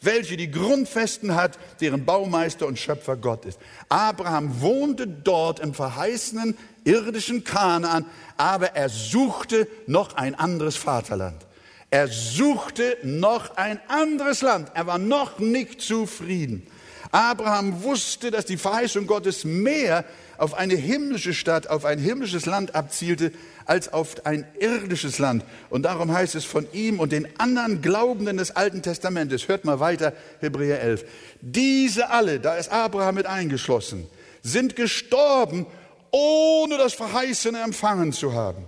welche 0.00 0.36
die 0.36 0.50
Grundfesten 0.50 1.34
hat, 1.34 1.58
deren 1.80 2.04
Baumeister 2.04 2.66
und 2.66 2.78
Schöpfer 2.78 3.16
Gott 3.16 3.44
ist. 3.44 3.58
Abraham 3.88 4.60
wohnte 4.60 5.06
dort 5.06 5.60
im 5.60 5.74
verheißenen 5.74 6.56
irdischen 6.84 7.44
Kanaan, 7.44 8.06
aber 8.36 8.74
er 8.74 8.88
suchte 8.88 9.68
noch 9.86 10.14
ein 10.16 10.34
anderes 10.34 10.76
Vaterland. 10.76 11.46
Er 11.90 12.08
suchte 12.08 12.98
noch 13.02 13.56
ein 13.56 13.80
anderes 13.88 14.42
Land. 14.42 14.72
Er 14.74 14.86
war 14.86 14.98
noch 14.98 15.38
nicht 15.38 15.80
zufrieden. 15.80 16.66
Abraham 17.14 17.84
wusste, 17.84 18.32
dass 18.32 18.44
die 18.44 18.56
Verheißung 18.56 19.06
Gottes 19.06 19.44
mehr 19.44 20.04
auf 20.36 20.54
eine 20.54 20.74
himmlische 20.74 21.32
Stadt, 21.32 21.68
auf 21.68 21.84
ein 21.84 22.00
himmlisches 22.00 22.44
Land 22.44 22.74
abzielte, 22.74 23.30
als 23.66 23.92
auf 23.92 24.26
ein 24.26 24.44
irdisches 24.58 25.20
Land. 25.20 25.44
Und 25.70 25.84
darum 25.84 26.12
heißt 26.12 26.34
es 26.34 26.44
von 26.44 26.66
ihm 26.72 26.98
und 26.98 27.12
den 27.12 27.28
anderen 27.38 27.82
Glaubenden 27.82 28.38
des 28.38 28.50
Alten 28.50 28.82
Testamentes, 28.82 29.46
hört 29.46 29.64
mal 29.64 29.78
weiter, 29.78 30.12
Hebräer 30.40 30.80
11, 30.80 31.04
diese 31.40 32.10
alle, 32.10 32.40
da 32.40 32.56
ist 32.56 32.72
Abraham 32.72 33.14
mit 33.14 33.26
eingeschlossen, 33.26 34.08
sind 34.42 34.74
gestorben 34.74 35.66
ohne 36.10 36.78
das 36.78 36.94
Verheißene 36.94 37.60
empfangen 37.60 38.12
zu 38.12 38.32
haben, 38.32 38.64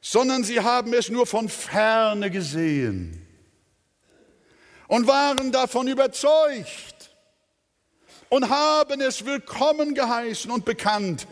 sondern 0.00 0.42
sie 0.42 0.58
haben 0.58 0.92
es 0.94 1.10
nur 1.10 1.28
von 1.28 1.48
ferne 1.48 2.28
gesehen 2.32 3.24
und 4.88 5.06
waren 5.06 5.52
davon 5.52 5.86
überzeugt 5.86 6.91
und 8.32 8.48
haben 8.48 9.02
es 9.02 9.26
willkommen 9.26 9.94
geheißen 9.94 10.50
und 10.50 10.64
bekannt, 10.64 11.26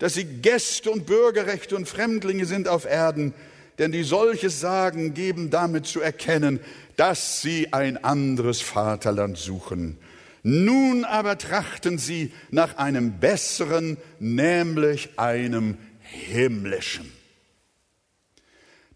dass 0.00 0.14
sie 0.14 0.24
Gäste 0.24 0.90
und 0.90 1.06
Bürgerrechte 1.06 1.76
und 1.76 1.88
Fremdlinge 1.88 2.44
sind 2.44 2.66
auf 2.66 2.86
Erden, 2.86 3.34
denn 3.78 3.92
die 3.92 4.02
solches 4.02 4.58
sagen, 4.58 5.14
geben 5.14 5.50
damit 5.50 5.86
zu 5.86 6.00
erkennen, 6.00 6.58
dass 6.96 7.40
sie 7.40 7.72
ein 7.72 8.02
anderes 8.02 8.60
Vaterland 8.62 9.38
suchen. 9.38 9.96
Nun 10.42 11.04
aber 11.04 11.38
trachten 11.38 11.98
sie 11.98 12.32
nach 12.50 12.78
einem 12.78 13.20
besseren, 13.20 13.96
nämlich 14.18 15.20
einem 15.20 15.78
himmlischen. 16.00 17.12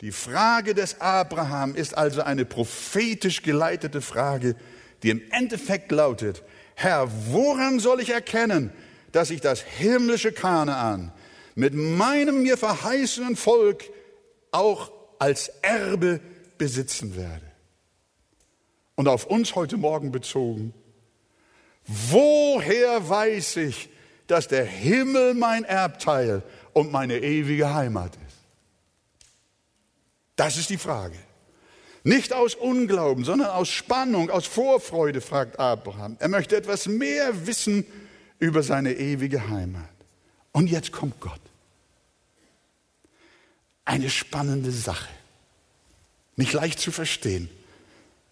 Die 0.01 0.11
Frage 0.11 0.75
des 0.75 1.01
Abraham 1.01 1.77
ist 1.77 1.97
also 1.97 2.23
eine 2.23 2.47
prophetisch 2.47 3.43
geleitete 3.43 4.01
Frage, 4.01 4.57
die 5.05 5.11
im 5.11 5.23
Endeffekt 5.31 5.93
lautet, 5.93 6.43
Herr, 6.75 7.09
woran 7.31 7.79
soll 7.79 8.01
ich 8.01 8.11
erkennen, 8.11 8.73
dass 9.13 9.31
ich 9.31 9.41
das 9.41 9.61
himmlische 9.61 10.33
Kanaan 10.33 11.13
mit 11.55 11.75
meinem 11.75 12.43
mir 12.43 12.57
verheißenen 12.57 13.37
Volk 13.37 13.85
auch 14.51 14.91
als 15.19 15.49
Erbe 15.63 16.21
besitzen 16.59 17.17
werde? 17.17 17.47
Und 18.97 19.09
auf 19.09 19.27
uns 19.27 19.55
heute 19.55 19.77
Morgen 19.77 20.13
bezogen, 20.13 20.73
woher 21.87 23.09
weiß 23.09 23.57
ich, 23.57 23.89
dass 24.27 24.49
der 24.49 24.65
Himmel 24.65 25.35
mein 25.35 25.65
Erbteil 25.65 26.43
und 26.73 26.93
meine 26.93 27.19
ewige 27.19 27.75
Heimat 27.75 28.17
ist? 28.17 28.39
Das 30.37 30.57
ist 30.57 30.71
die 30.71 30.79
Frage. 30.79 31.17
Nicht 32.07 32.35
aus 32.35 32.55
Unglauben, 32.55 33.25
sondern 33.25 33.49
aus 33.49 33.71
Spannung, 33.71 34.31
aus 34.31 34.47
Vorfreude, 34.47 35.23
fragt 35.23 35.59
Abraham. 35.59 36.17
Er 36.21 36.29
möchte 36.29 36.55
etwas 36.55 36.87
mehr 36.87 37.47
wissen 37.47 37.87
über 38.39 38.63
seine 38.63 38.93
ewige 38.93 39.49
Heimat. 39.49 39.89
Und 40.53 40.69
jetzt 40.69 40.93
kommt 40.93 41.19
Gott. 41.21 41.41
Eine 43.87 44.11
spannende 44.11 44.71
Sache. 44.71 45.09
Nicht 46.37 46.53
leicht 46.53 46.79
zu 46.79 46.93
verstehen. 46.93 47.49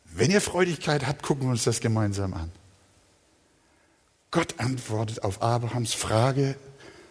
Wenn 0.04 0.30
ihr 0.30 0.42
Freudigkeit 0.42 1.06
habt, 1.06 1.22
gucken 1.22 1.44
wir 1.44 1.52
uns 1.52 1.64
das 1.64 1.80
gemeinsam 1.80 2.34
an. 2.34 2.52
Gott 4.30 4.54
antwortet 4.58 5.22
auf 5.22 5.40
Abrahams 5.40 5.94
Frage 5.94 6.56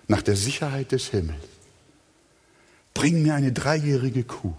nach 0.08 0.22
der 0.22 0.36
Sicherheit 0.36 0.92
des 0.92 1.08
Himmels. 1.08 1.44
Bring 2.94 3.24
mir 3.24 3.34
eine 3.34 3.52
dreijährige 3.52 4.24
Kuh 4.24 4.54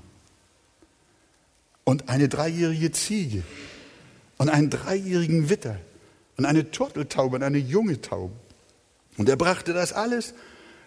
und 1.93 2.09
eine 2.09 2.27
dreijährige 2.27 2.91
Ziege 2.91 3.43
und 4.39 4.49
einen 4.49 4.71
dreijährigen 4.71 5.51
Witter 5.51 5.79
und 6.39 6.47
eine 6.47 6.71
Turteltaube 6.71 7.37
und 7.37 7.43
eine 7.43 7.59
junge 7.59 8.01
Taube. 8.01 8.33
Und 9.19 9.29
er 9.29 9.37
brachte 9.37 9.75
das 9.75 9.93
alles 9.93 10.33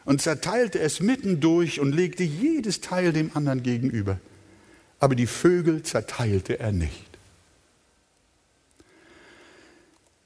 und 0.06 0.20
zerteilte 0.20 0.80
es 0.80 1.02
mittendurch 1.02 1.80
und 1.80 1.92
legte 1.92 2.24
jedes 2.24 2.82
Teil 2.82 3.14
dem 3.14 3.30
anderen 3.38 3.62
gegenüber. 3.62 4.20
Aber 5.00 5.14
die 5.14 5.28
Vögel 5.28 5.84
zerteilte 5.84 6.58
er 6.58 6.72
nicht. 6.72 7.06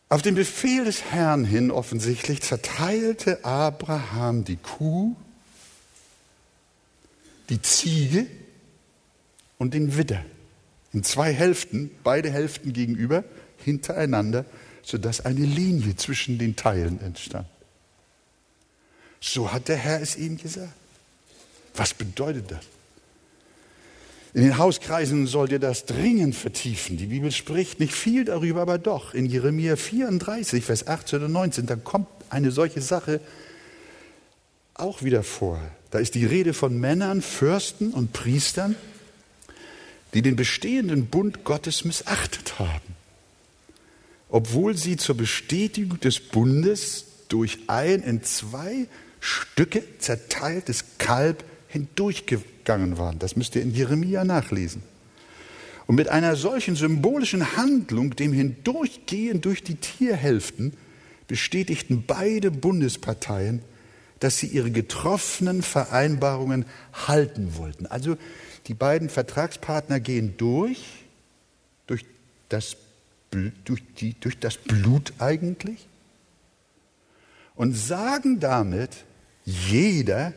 Auf 0.07 0.21
den 0.21 0.35
Befehl 0.35 0.85
des 0.85 1.03
Herrn 1.03 1.43
hin 1.43 1.71
offensichtlich 1.71 2.41
zerteilte 2.41 3.43
Abraham 3.43 4.45
die 4.45 4.55
Kuh, 4.55 5.13
die 7.49 7.61
Ziege 7.61 8.27
und 9.57 9.73
den 9.73 9.97
Widder 9.97 10.23
in 10.93 11.03
zwei 11.03 11.31
Hälften, 11.33 11.91
beide 12.03 12.29
Hälften 12.31 12.73
gegenüber, 12.73 13.23
hintereinander, 13.57 14.45
sodass 14.81 15.25
eine 15.25 15.45
Linie 15.45 15.95
zwischen 15.95 16.37
den 16.37 16.55
Teilen 16.55 17.01
entstand. 17.01 17.47
So 19.21 19.51
hat 19.51 19.67
der 19.67 19.77
Herr 19.77 20.01
es 20.01 20.15
ihm 20.15 20.37
gesagt. 20.37 20.73
Was 21.75 21.93
bedeutet 21.93 22.51
das? 22.51 22.65
In 24.33 24.43
den 24.43 24.57
Hauskreisen 24.57 25.25
sollt 25.27 25.51
ihr 25.51 25.59
das 25.59 25.85
dringend 25.85 26.35
vertiefen. 26.35 26.97
Die 26.97 27.07
Bibel 27.07 27.31
spricht 27.31 27.79
nicht 27.79 27.93
viel 27.93 28.25
darüber, 28.25 28.61
aber 28.61 28.77
doch. 28.77 29.13
In 29.13 29.25
Jeremia 29.25 29.75
34, 29.75 30.63
Vers 30.63 30.87
18 30.87 31.23
und 31.23 31.31
19, 31.31 31.65
da 31.65 31.75
kommt 31.75 32.07
eine 32.29 32.51
solche 32.51 32.81
Sache 32.81 33.21
auch 34.75 35.01
wieder 35.01 35.23
vor. 35.23 35.59
Da 35.89 35.99
ist 35.99 36.13
die 36.13 36.25
Rede 36.25 36.53
von 36.53 36.79
Männern, 36.79 37.21
Fürsten 37.21 37.91
und 37.91 38.13
Priestern, 38.13 38.75
die 40.13 40.21
den 40.21 40.35
bestehenden 40.35 41.07
Bund 41.07 41.43
Gottes 41.43 41.85
missachtet 41.85 42.59
haben, 42.59 42.95
obwohl 44.29 44.75
sie 44.75 44.97
zur 44.97 45.15
Bestätigung 45.15 45.99
des 45.99 46.19
Bundes 46.19 47.05
durch 47.27 47.59
ein 47.67 48.01
in 48.01 48.23
zwei 48.23 48.87
Stücke 49.19 49.83
zerteiltes 49.99 50.85
Kalb 50.97 51.43
hindurchgegangen 51.67 52.97
waren. 52.97 53.19
Das 53.19 53.35
müsst 53.35 53.55
ihr 53.55 53.61
in 53.61 53.73
Jeremia 53.73 54.23
nachlesen. 54.23 54.83
Und 55.85 55.95
mit 55.95 56.07
einer 56.09 56.35
solchen 56.35 56.75
symbolischen 56.75 57.57
Handlung, 57.57 58.15
dem 58.15 58.31
Hindurchgehen 58.31 59.41
durch 59.41 59.63
die 59.63 59.75
Tierhälften, 59.75 60.73
bestätigten 61.27 62.03
beide 62.05 62.51
Bundesparteien, 62.51 63.61
dass 64.19 64.37
sie 64.37 64.47
ihre 64.47 64.71
getroffenen 64.71 65.61
Vereinbarungen 65.61 66.65
halten 66.93 67.55
wollten. 67.57 67.85
Also 67.85 68.17
die 68.67 68.73
beiden 68.73 69.09
Vertragspartner 69.09 69.99
gehen 69.99 70.35
durch, 70.37 70.83
durch 71.87 72.05
das, 72.49 72.77
durch, 73.31 73.81
die, 73.99 74.15
durch 74.19 74.39
das 74.39 74.57
Blut 74.57 75.13
eigentlich, 75.19 75.87
und 77.55 77.73
sagen 77.75 78.39
damit, 78.39 78.91
jeder, 79.43 80.33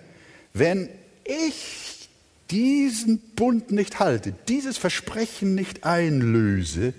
wenn 0.52 0.88
ich 1.24 2.08
diesen 2.50 3.18
Bund 3.36 3.70
nicht 3.70 4.00
halte, 4.00 4.34
dieses 4.48 4.76
Versprechen 4.76 5.54
nicht 5.54 5.84
einlöse, 5.84 6.94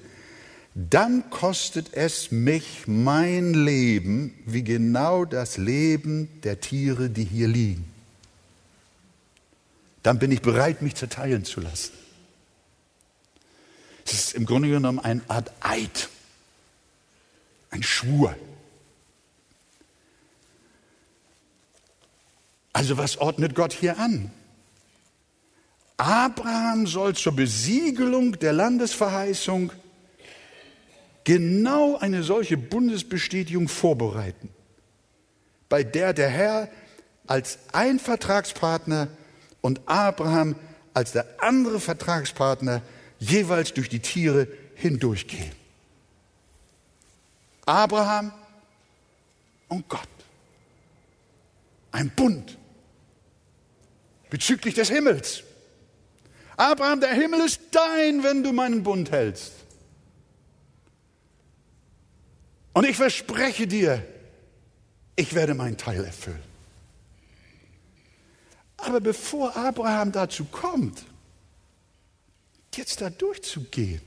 dann 0.76 1.30
kostet 1.30 1.94
es 1.94 2.32
mich 2.32 2.84
mein 2.88 3.54
Leben 3.54 4.34
wie 4.46 4.64
genau 4.64 5.26
das 5.26 5.58
Leben 5.58 6.30
der 6.44 6.62
Tiere, 6.62 7.10
die 7.10 7.26
hier 7.26 7.48
liegen 7.48 7.93
dann 10.04 10.20
bin 10.20 10.32
ich 10.32 10.42
bereit, 10.42 10.82
mich 10.82 10.96
zerteilen 10.96 11.46
zu 11.46 11.62
lassen. 11.62 11.94
Es 14.06 14.14
ist 14.14 14.34
im 14.34 14.46
Grunde 14.46 14.70
genommen 14.70 15.00
eine 15.00 15.22
Art 15.30 15.52
Eid, 15.62 16.10
ein 17.72 17.82
Schwur. 17.82 18.36
Also 22.74 22.98
was 22.98 23.18
ordnet 23.18 23.56
Gott 23.56 23.72
hier 23.72 23.98
an? 23.98 24.32
Abraham 25.96 26.86
soll 26.86 27.16
zur 27.16 27.36
Besiegelung 27.36 28.38
der 28.40 28.52
Landesverheißung 28.52 29.72
genau 31.24 31.98
eine 31.98 32.24
solche 32.24 32.58
Bundesbestätigung 32.58 33.70
vorbereiten, 33.70 34.50
bei 35.70 35.84
der 35.84 36.14
der 36.14 36.30
Herr 36.30 36.70
als 37.26 37.60
ein 37.72 38.00
Vertragspartner 38.00 39.08
und 39.64 39.82
Abraham 39.88 40.56
als 40.94 41.14
der 41.14 41.26
andere 41.40 41.80
Vertragspartner 41.80 42.84
jeweils 43.18 43.74
durch 43.74 43.90
die 43.90 44.02
Tiere 44.02 44.48
hindurchgehen. 44.76 45.52
Abraham 47.66 48.34
und 49.70 49.88
Gott. 49.88 50.02
Ein 51.94 52.10
Bund 52.10 52.58
bezüglich 54.30 54.74
des 54.74 54.90
Himmels. 54.90 55.44
Abraham, 56.58 57.00
der 57.00 57.14
Himmel 57.14 57.40
ist 57.42 57.62
dein, 57.72 58.24
wenn 58.24 58.44
du 58.44 58.52
meinen 58.52 58.84
Bund 58.84 59.12
hältst. 59.12 59.54
Und 62.74 62.86
ich 62.86 62.98
verspreche 62.98 63.66
dir, 63.66 64.06
ich 65.16 65.34
werde 65.34 65.54
meinen 65.54 65.78
Teil 65.78 66.04
erfüllen. 66.04 66.53
Aber 68.84 69.00
bevor 69.00 69.56
Abraham 69.56 70.12
dazu 70.12 70.44
kommt, 70.46 71.06
jetzt 72.76 73.00
da 73.00 73.10
durchzugehen, 73.10 74.02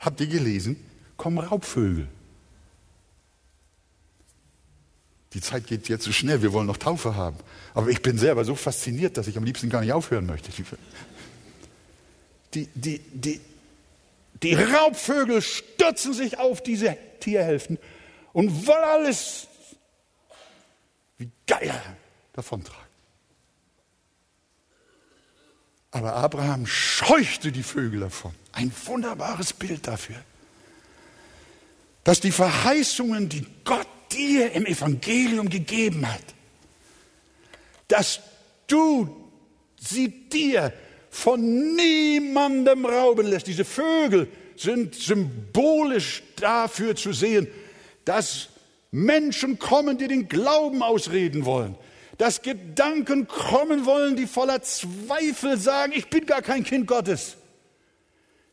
habt 0.00 0.20
ihr 0.20 0.26
gelesen, 0.26 0.76
kommen 1.16 1.38
Raubvögel. 1.38 2.08
Die 5.32 5.40
Zeit 5.40 5.68
geht 5.68 5.88
jetzt 5.88 6.04
so 6.04 6.12
schnell, 6.12 6.42
wir 6.42 6.52
wollen 6.52 6.66
noch 6.66 6.76
Taufe 6.76 7.14
haben. 7.14 7.36
Aber 7.72 7.88
ich 7.88 8.02
bin 8.02 8.18
selber 8.18 8.44
so 8.44 8.56
fasziniert, 8.56 9.16
dass 9.16 9.28
ich 9.28 9.36
am 9.36 9.44
liebsten 9.44 9.70
gar 9.70 9.82
nicht 9.82 9.92
aufhören 9.92 10.26
möchte. 10.26 10.50
Die, 12.54 12.66
die, 12.74 12.98
die, 12.98 13.40
die 14.42 14.54
Raubvögel 14.54 15.40
stürzen 15.40 16.14
sich 16.14 16.38
auf 16.38 16.64
diese 16.64 16.96
Tierhälften 17.20 17.78
und 18.32 18.66
wollen 18.66 18.82
alles 18.82 19.46
wie 21.18 21.30
Geier 21.46 21.80
davontragen. 22.40 22.90
Aber 25.92 26.14
Abraham 26.14 26.66
scheuchte 26.66 27.52
die 27.52 27.62
Vögel 27.62 28.00
davon. 28.00 28.32
Ein 28.52 28.72
wunderbares 28.86 29.52
Bild 29.52 29.86
dafür. 29.86 30.16
dass 32.04 32.20
die 32.20 32.32
Verheißungen, 32.32 33.28
die 33.28 33.46
Gott 33.64 33.86
dir 34.10 34.52
im 34.52 34.66
Evangelium 34.66 35.48
gegeben 35.48 36.10
hat, 36.10 36.24
dass 37.88 38.20
du 38.66 39.30
sie 39.78 40.08
dir 40.08 40.72
von 41.10 41.74
niemandem 41.76 42.86
rauben 42.86 43.26
lässt. 43.26 43.46
Diese 43.46 43.64
Vögel 43.64 44.28
sind 44.56 44.94
symbolisch 44.94 46.22
dafür 46.36 46.96
zu 46.96 47.12
sehen, 47.12 47.48
dass 48.04 48.48
Menschen 48.90 49.58
kommen, 49.58 49.98
die 49.98 50.08
den 50.08 50.28
Glauben 50.28 50.82
ausreden 50.82 51.44
wollen, 51.44 51.76
dass 52.20 52.42
Gedanken 52.42 53.26
kommen 53.26 53.86
wollen, 53.86 54.14
die 54.14 54.26
voller 54.26 54.60
Zweifel 54.60 55.56
sagen, 55.56 55.94
ich 55.96 56.10
bin 56.10 56.26
gar 56.26 56.42
kein 56.42 56.64
Kind 56.64 56.86
Gottes. 56.86 57.38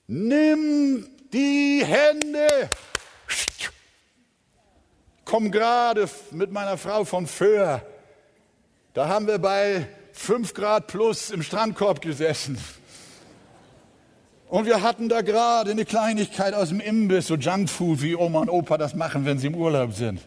Nimm 0.07 1.05
die 1.33 1.83
Hände. 1.83 2.47
Komm 5.25 5.51
gerade 5.51 6.07
mit 6.31 6.49
meiner 6.53 6.77
Frau 6.77 7.03
von 7.03 7.27
Föhr. 7.27 7.81
Da 8.93 9.09
haben 9.09 9.27
wir 9.27 9.37
bei 9.37 9.85
fünf 10.13 10.53
Grad 10.53 10.87
plus 10.87 11.29
im 11.29 11.43
Strandkorb 11.43 11.99
gesessen. 11.99 12.57
Und 14.47 14.65
wir 14.65 14.81
hatten 14.81 15.09
da 15.09 15.19
gerade 15.19 15.71
eine 15.71 15.83
Kleinigkeit 15.83 16.53
aus 16.53 16.69
dem 16.69 16.79
Imbiss, 16.79 17.27
so 17.27 17.35
Junkfood, 17.35 18.01
wie 18.01 18.15
Oma 18.15 18.39
und 18.39 18.49
Opa 18.49 18.77
das 18.77 18.95
machen, 18.95 19.25
wenn 19.25 19.39
sie 19.39 19.47
im 19.47 19.55
Urlaub 19.55 19.91
sind. 19.91 20.21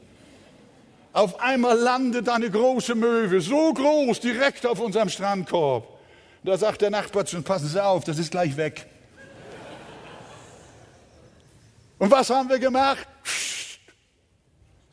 Auf 1.12 1.40
einmal 1.40 1.76
landet 1.76 2.28
eine 2.28 2.50
große 2.50 2.94
Möwe, 2.94 3.40
so 3.40 3.72
groß, 3.74 4.20
direkt 4.20 4.64
auf 4.64 4.78
unserem 4.78 5.08
Strandkorb. 5.08 5.86
Da 6.44 6.56
sagt 6.56 6.82
der 6.82 6.90
Nachbar 6.90 7.26
zu 7.26 7.36
uns, 7.36 7.44
passen 7.44 7.68
Sie 7.68 7.82
auf, 7.82 8.04
das 8.04 8.18
ist 8.18 8.30
gleich 8.30 8.56
weg. 8.56 8.86
Und 11.98 12.10
was 12.10 12.30
haben 12.30 12.48
wir 12.48 12.58
gemacht? 12.58 13.06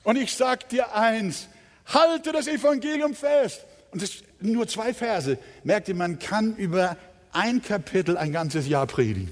Und 0.03 0.17
ich 0.17 0.33
sag 0.33 0.67
dir 0.69 0.93
eins, 0.93 1.47
halte 1.85 2.31
das 2.31 2.47
Evangelium 2.47 3.13
fest. 3.13 3.63
Und 3.91 4.01
das 4.01 4.23
sind 4.41 4.53
nur 4.53 4.67
zwei 4.67 4.93
Verse. 4.93 5.37
Merkt 5.63 5.87
ihr, 5.87 5.95
man 5.95 6.19
kann 6.19 6.55
über 6.55 6.97
ein 7.31 7.61
Kapitel 7.61 8.17
ein 8.17 8.31
ganzes 8.31 8.67
Jahr 8.67 8.87
predigen. 8.87 9.31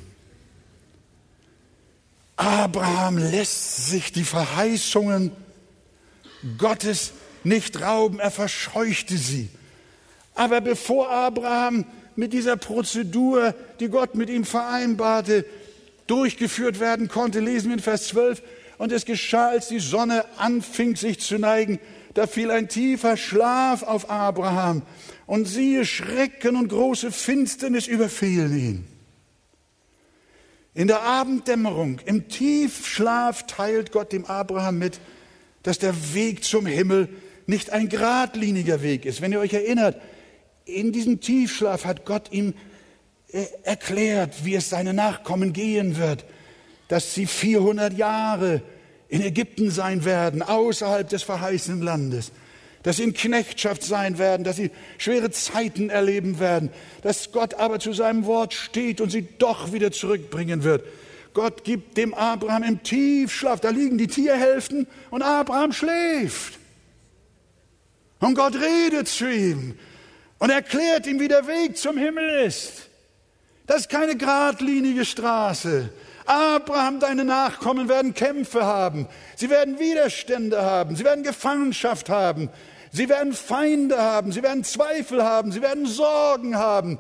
Abraham 2.38 3.18
lässt 3.18 3.88
sich 3.88 4.12
die 4.12 4.24
Verheißungen 4.24 5.32
Gottes 6.58 7.14
nicht 7.44 7.82
rauben, 7.82 8.20
er 8.20 8.32
verscheuchte 8.32 9.18
sie. 9.18 9.50
Aber 10.34 10.62
bevor 10.62 11.10
Abraham 11.10 11.86
mit 12.16 12.34
dieser 12.34 12.58
Prozedur, 12.58 13.54
die 13.80 13.90
Gott 13.90 14.16
mit 14.16 14.30
ihm 14.30 14.46
vereinbarte, 14.46 15.46
durchgeführt 16.08 16.80
werden 16.80 17.08
konnte, 17.08 17.40
lesen 17.40 17.70
wir 17.70 17.76
in 17.76 17.82
Vers 17.82 18.08
12, 18.08 18.42
und 18.78 18.92
es 18.92 19.06
geschah, 19.06 19.50
als 19.50 19.70
die 19.70 19.80
Sonne 19.80 20.26
anfing 20.38 20.96
sich 20.96 21.20
zu 21.20 21.38
neigen, 21.38 21.80
da 22.14 22.28
fiel 22.28 22.52
ein 22.52 22.68
tiefer 22.70 23.18
Schlaf 23.18 23.84
auf 23.84 24.10
Abraham, 24.10 24.84
und 25.26 25.46
siehe, 25.46 25.86
Schrecken 25.86 26.56
und 26.56 26.70
große 26.70 27.12
Finsternis 27.12 27.88
überfielen 27.88 28.58
ihn. 28.58 28.88
In 30.74 30.88
der 30.88 31.02
Abenddämmerung, 31.02 32.00
im 32.06 32.28
Tiefschlaf 32.28 33.48
teilt 33.48 33.92
Gott 33.94 34.12
dem 34.12 34.26
Abraham 34.26 34.78
mit, 34.78 35.00
dass 35.66 35.80
der 35.80 36.14
Weg 36.14 36.44
zum 36.44 36.68
Himmel 36.68 37.10
nicht 37.48 37.72
ein 37.72 37.90
geradliniger 37.90 38.84
Weg 38.84 39.04
ist. 39.04 39.20
Wenn 39.20 39.32
ihr 39.32 39.40
euch 39.40 39.54
erinnert, 39.54 40.00
in 40.64 40.92
diesem 40.92 41.22
Tiefschlaf 41.22 41.86
hat 41.86 42.06
Gott 42.06 42.32
ihm 42.32 42.54
äh, 43.32 43.46
erklärt, 43.64 44.46
wie 44.46 44.54
es 44.54 44.70
seine 44.70 44.94
Nachkommen 44.94 45.54
gehen 45.54 45.98
wird, 45.98 46.24
dass 46.88 47.16
sie 47.16 47.26
400 47.26 47.98
Jahre 47.98 48.62
in 49.08 49.22
Ägypten 49.22 49.72
sein 49.72 50.06
werden, 50.06 50.44
außerhalb 50.44 51.10
des 51.10 51.24
verheißenen 51.24 51.82
Landes, 51.82 52.32
dass 52.84 52.98
sie 52.98 53.04
in 53.04 53.14
Knechtschaft 53.14 53.82
sein 53.82 54.20
werden, 54.20 54.44
dass 54.44 54.58
sie 54.58 54.70
schwere 55.00 55.32
Zeiten 55.32 55.90
erleben 55.90 56.40
werden, 56.40 56.70
dass 57.02 57.32
Gott 57.32 57.56
aber 57.56 57.80
zu 57.80 57.92
seinem 57.92 58.28
Wort 58.28 58.54
steht 58.54 59.02
und 59.02 59.10
sie 59.10 59.28
doch 59.40 59.74
wieder 59.74 59.92
zurückbringen 59.92 60.64
wird. 60.64 60.84
Gott 61.36 61.66
gibt 61.66 61.98
dem 61.98 62.14
Abraham 62.14 62.64
im 62.64 62.82
Tiefschlaf, 62.82 63.60
da 63.60 63.70
liegen 63.70 63.98
die 63.98 64.08
Tierhälften 64.08 64.88
und 65.12 65.22
Abraham 65.22 65.74
schläft. 65.74 66.58
Und 68.20 68.36
Gott 68.36 68.56
redet 68.56 69.10
zu 69.10 69.30
ihm 69.30 69.78
und 70.40 70.50
erklärt 70.50 71.06
ihm, 71.06 71.20
wie 71.20 71.28
der 71.28 71.46
Weg 71.46 71.78
zum 71.78 71.98
Himmel 71.98 72.46
ist. 72.46 72.90
Das 73.68 73.82
ist 73.82 73.90
keine 73.90 74.16
geradlinige 74.16 75.04
Straße. 75.04 75.90
Abraham, 76.26 77.02
deine 77.02 77.26
Nachkommen 77.26 77.90
werden 77.90 78.14
Kämpfe 78.14 78.64
haben. 78.66 79.08
Sie 79.36 79.50
werden 79.50 79.78
Widerstände 79.78 80.62
haben. 80.64 80.96
Sie 80.96 81.04
werden 81.04 81.26
Gefangenschaft 81.26 82.10
haben. 82.10 82.50
Sie 82.92 83.10
werden 83.10 83.34
Feinde 83.34 84.02
haben. 84.02 84.32
Sie 84.32 84.42
werden 84.42 84.64
Zweifel 84.64 85.22
haben. 85.22 85.52
Sie 85.52 85.62
werden 85.62 85.86
Sorgen 85.86 86.56
haben. 86.56 86.98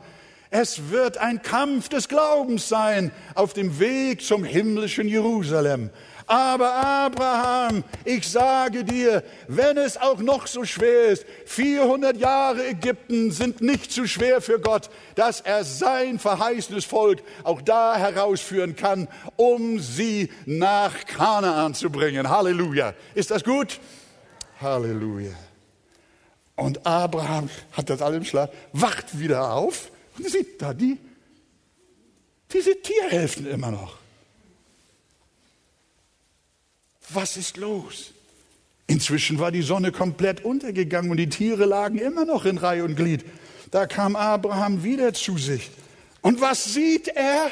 Es 0.49 0.89
wird 0.89 1.17
ein 1.17 1.41
Kampf 1.41 1.89
des 1.89 2.07
Glaubens 2.07 2.69
sein 2.69 3.11
auf 3.33 3.53
dem 3.53 3.79
Weg 3.79 4.21
zum 4.21 4.43
himmlischen 4.43 5.07
Jerusalem. 5.07 5.89
Aber 6.27 6.73
Abraham, 6.73 7.83
ich 8.03 8.27
sage 8.27 8.83
dir, 8.83 9.23
wenn 9.47 9.77
es 9.77 9.95
auch 9.97 10.17
noch 10.19 10.47
so 10.47 10.65
schwer 10.65 11.09
ist, 11.09 11.25
400 11.45 12.17
Jahre 12.17 12.67
Ägypten 12.67 13.31
sind 13.31 13.61
nicht 13.61 13.91
zu 13.91 14.07
schwer 14.07 14.41
für 14.41 14.59
Gott, 14.59 14.89
dass 15.13 15.41
er 15.41 15.63
sein 15.63 16.17
verheißenes 16.17 16.85
Volk 16.85 17.21
auch 17.43 17.61
da 17.61 17.95
herausführen 17.95 18.75
kann, 18.75 19.07
um 19.35 19.79
sie 19.79 20.31
nach 20.45 21.05
Kanaan 21.05 21.75
zu 21.75 21.91
bringen. 21.91 22.27
Halleluja. 22.27 22.95
Ist 23.13 23.29
das 23.29 23.43
gut? 23.43 23.79
Halleluja. 24.59 25.33
Und 26.55 26.87
Abraham 26.87 27.49
hat 27.73 27.89
das 27.89 28.01
alles 28.01 28.17
im 28.17 28.25
Schlaf, 28.25 28.49
wacht 28.73 29.19
wieder 29.19 29.53
auf 29.53 29.91
und 30.17 30.29
sieht 30.29 30.61
da 30.61 30.73
die, 30.73 30.97
diese 32.51 32.81
Tierhälften 32.81 33.47
immer 33.47 33.71
noch. 33.71 33.97
Was 37.09 37.37
ist 37.37 37.57
los? 37.57 38.11
Inzwischen 38.87 39.39
war 39.39 39.51
die 39.51 39.61
Sonne 39.61 39.91
komplett 39.91 40.45
untergegangen 40.45 41.11
und 41.11 41.17
die 41.17 41.29
Tiere 41.29 41.65
lagen 41.65 41.97
immer 41.97 42.25
noch 42.25 42.45
in 42.45 42.57
Reihe 42.57 42.83
und 42.83 42.95
Glied. 42.95 43.25
Da 43.71 43.87
kam 43.87 44.15
Abraham 44.15 44.83
wieder 44.83 45.13
zu 45.13 45.37
sich. 45.37 45.71
Und 46.21 46.39
was 46.39 46.65
sieht 46.65 47.07
er? 47.07 47.49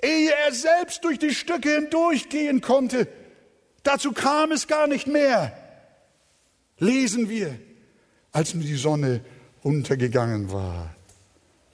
Ehe 0.00 0.32
er 0.32 0.52
selbst 0.52 1.04
durch 1.04 1.18
die 1.18 1.34
Stücke 1.34 1.74
hindurchgehen 1.74 2.60
konnte, 2.60 3.06
dazu 3.84 4.12
kam 4.12 4.50
es 4.50 4.66
gar 4.66 4.88
nicht 4.88 5.06
mehr. 5.06 5.56
Lesen 6.78 7.28
wir, 7.28 7.56
als 8.32 8.52
die 8.52 8.74
Sonne 8.74 9.20
untergegangen 9.62 10.50
war 10.50 10.94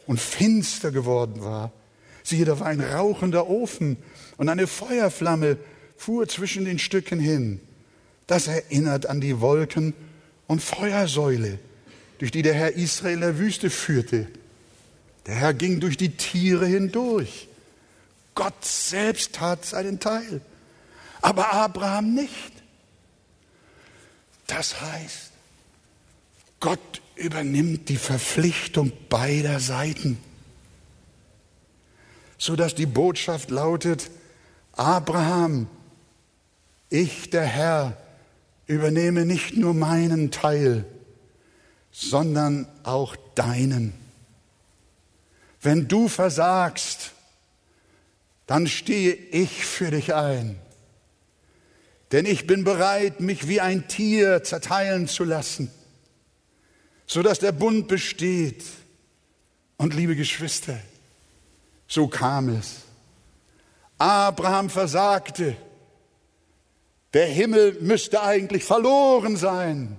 und 0.08 0.18
finster 0.18 0.90
geworden 0.90 1.44
war. 1.44 1.70
Siehe, 2.24 2.44
da 2.44 2.58
war 2.58 2.66
ein 2.66 2.80
rauchender 2.80 3.48
Ofen 3.48 3.98
und 4.38 4.48
eine 4.48 4.66
Feuerflamme 4.66 5.58
fuhr 5.96 6.26
zwischen 6.26 6.64
den 6.64 6.78
Stücken 6.78 7.20
hin. 7.20 7.60
Das 8.26 8.48
erinnert 8.48 9.06
an 9.06 9.20
die 9.20 9.40
Wolken 9.40 9.94
und 10.46 10.62
Feuersäule, 10.62 11.58
durch 12.18 12.30
die 12.30 12.42
der 12.42 12.54
Herr 12.54 12.72
Israel 12.72 13.20
der 13.20 13.38
Wüste 13.38 13.70
führte. 13.70 14.26
Der 15.26 15.34
Herr 15.34 15.54
ging 15.54 15.78
durch 15.78 15.98
die 15.98 16.16
Tiere 16.16 16.66
hindurch. 16.66 17.48
Gott 18.34 18.64
selbst 18.64 19.34
tat 19.34 19.66
seinen 19.66 20.00
Teil, 20.00 20.40
aber 21.20 21.52
Abraham 21.52 22.14
nicht. 22.14 22.52
Das 24.46 24.80
heißt, 24.80 25.32
Gott 26.60 27.02
übernimmt 27.18 27.88
die 27.88 27.96
Verpflichtung 27.96 28.92
beider 29.08 29.60
Seiten, 29.60 30.18
sodass 32.38 32.74
die 32.74 32.86
Botschaft 32.86 33.50
lautet, 33.50 34.10
Abraham, 34.72 35.66
ich, 36.88 37.30
der 37.30 37.44
Herr, 37.44 37.96
übernehme 38.66 39.24
nicht 39.24 39.56
nur 39.56 39.74
meinen 39.74 40.30
Teil, 40.30 40.84
sondern 41.90 42.68
auch 42.84 43.16
deinen. 43.34 43.92
Wenn 45.60 45.88
du 45.88 46.08
versagst, 46.08 47.12
dann 48.46 48.66
stehe 48.66 49.12
ich 49.14 49.64
für 49.66 49.90
dich 49.90 50.14
ein. 50.14 50.58
Denn 52.12 52.24
ich 52.24 52.46
bin 52.46 52.64
bereit, 52.64 53.20
mich 53.20 53.48
wie 53.48 53.60
ein 53.60 53.88
Tier 53.88 54.42
zerteilen 54.42 55.08
zu 55.08 55.24
lassen, 55.24 55.70
sodass 57.08 57.40
der 57.40 57.50
Bund 57.50 57.88
besteht. 57.88 58.62
Und 59.78 59.94
liebe 59.94 60.14
Geschwister, 60.14 60.78
so 61.88 62.06
kam 62.06 62.50
es. 62.50 62.82
Abraham 63.98 64.70
versagte 64.70 65.56
der 67.14 67.26
Himmel 67.26 67.78
müsste 67.80 68.22
eigentlich 68.22 68.64
verloren 68.64 69.36
sein. 69.36 69.98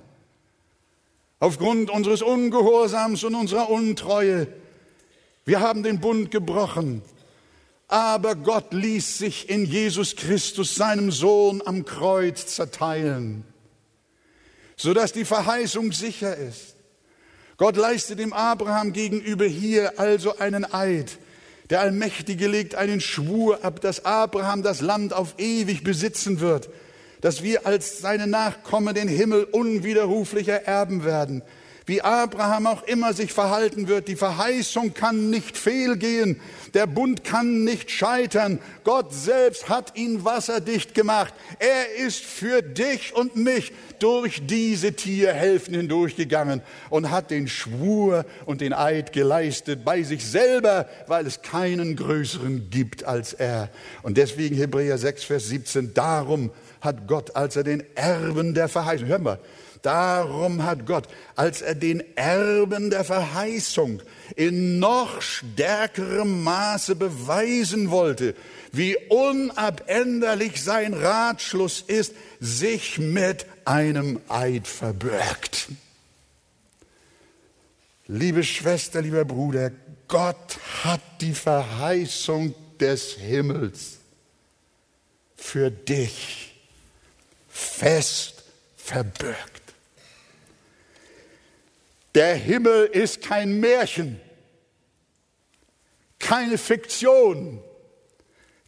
Aufgrund 1.39 1.89
unseres 1.89 2.21
Ungehorsams 2.21 3.23
und 3.23 3.35
unserer 3.35 3.69
Untreue. 3.69 4.47
Wir 5.45 5.61
haben 5.61 5.83
den 5.83 5.99
Bund 5.99 6.31
gebrochen. 6.31 7.01
Aber 7.87 8.35
Gott 8.35 8.73
ließ 8.73 9.17
sich 9.17 9.49
in 9.49 9.65
Jesus 9.65 10.15
Christus, 10.15 10.75
seinem 10.75 11.11
Sohn, 11.11 11.63
am 11.65 11.85
Kreuz 11.85 12.45
zerteilen, 12.45 13.43
sodass 14.75 15.11
die 15.11 15.25
Verheißung 15.25 15.91
sicher 15.91 16.35
ist. 16.35 16.75
Gott 17.59 17.75
leistet 17.75 18.19
dem 18.19 18.31
Abraham 18.31 18.93
gegenüber 18.93 19.43
hier 19.45 19.99
also 19.99 20.37
einen 20.37 20.63
Eid. 20.73 21.17
Der 21.69 21.81
Allmächtige 21.81 22.47
legt 22.47 22.75
einen 22.75 23.01
Schwur 23.01 23.65
ab, 23.65 23.81
dass 23.81 24.05
Abraham 24.05 24.63
das 24.63 24.79
Land 24.79 25.11
auf 25.11 25.35
ewig 25.37 25.83
besitzen 25.83 26.39
wird, 26.39 26.69
dass 27.19 27.43
wir 27.43 27.67
als 27.67 27.99
seine 27.99 28.27
Nachkommen 28.27 28.95
den 28.95 29.09
Himmel 29.09 29.43
unwiderruflich 29.43 30.47
ererben 30.47 31.03
werden 31.03 31.41
wie 31.89 32.01
Abraham 32.03 32.67
auch 32.67 32.83
immer 32.83 33.13
sich 33.13 33.33
verhalten 33.33 33.87
wird. 33.87 34.07
Die 34.07 34.15
Verheißung 34.15 34.93
kann 34.93 35.31
nicht 35.31 35.57
fehlgehen. 35.57 36.39
Der 36.75 36.85
Bund 36.85 37.23
kann 37.23 37.63
nicht 37.63 37.89
scheitern. 37.89 38.59
Gott 38.83 39.11
selbst 39.11 39.69
hat 39.69 39.97
ihn 39.97 40.23
wasserdicht 40.23 40.93
gemacht. 40.93 41.33
Er 41.57 42.05
ist 42.05 42.23
für 42.23 42.61
dich 42.61 43.15
und 43.15 43.35
mich 43.35 43.73
durch 43.97 44.45
diese 44.45 44.93
Tierhälften 44.93 45.75
hindurchgegangen 45.75 46.61
und 46.91 47.09
hat 47.09 47.31
den 47.31 47.47
Schwur 47.47 48.23
und 48.45 48.61
den 48.61 48.73
Eid 48.73 49.11
geleistet 49.11 49.83
bei 49.83 50.03
sich 50.03 50.25
selber, 50.25 50.87
weil 51.07 51.25
es 51.25 51.41
keinen 51.41 51.95
größeren 51.95 52.69
gibt 52.69 53.03
als 53.03 53.33
er. 53.33 53.69
Und 54.03 54.17
deswegen 54.17 54.55
Hebräer 54.55 54.99
6, 54.99 55.23
Vers 55.23 55.47
17, 55.47 55.93
darum 55.95 56.51
hat 56.81 57.07
Gott, 57.07 57.35
als 57.35 57.55
er 57.55 57.63
den 57.63 57.83
Erben 57.95 58.53
der 58.53 58.69
Verheißung, 58.69 59.07
hören 59.07 59.25
wir, 59.25 59.39
Darum 59.81 60.63
hat 60.63 60.85
Gott, 60.85 61.07
als 61.35 61.61
er 61.61 61.75
den 61.75 62.03
Erben 62.17 62.89
der 62.89 63.03
Verheißung 63.05 64.01
in 64.35 64.79
noch 64.79 65.21
stärkerem 65.21 66.43
Maße 66.43 66.95
beweisen 66.95 67.89
wollte, 67.89 68.35
wie 68.71 68.97
unabänderlich 69.07 70.61
sein 70.61 70.93
Ratschluss 70.93 71.81
ist, 71.81 72.13
sich 72.39 72.99
mit 72.99 73.45
einem 73.65 74.19
Eid 74.27 74.67
verbirgt. 74.67 75.69
Liebe 78.07 78.43
Schwester, 78.43 79.01
lieber 79.01 79.23
Bruder, 79.23 79.71
Gott 80.07 80.57
hat 80.83 81.01
die 81.21 81.33
Verheißung 81.33 82.55
des 82.79 83.13
Himmels 83.13 83.99
für 85.35 85.69
dich 85.69 86.55
fest 87.47 88.43
verbirgt. 88.77 89.58
Der 92.15 92.35
Himmel 92.35 92.85
ist 92.85 93.21
kein 93.21 93.59
Märchen, 93.59 94.19
keine 96.17 96.57
Fiktion, 96.57 97.63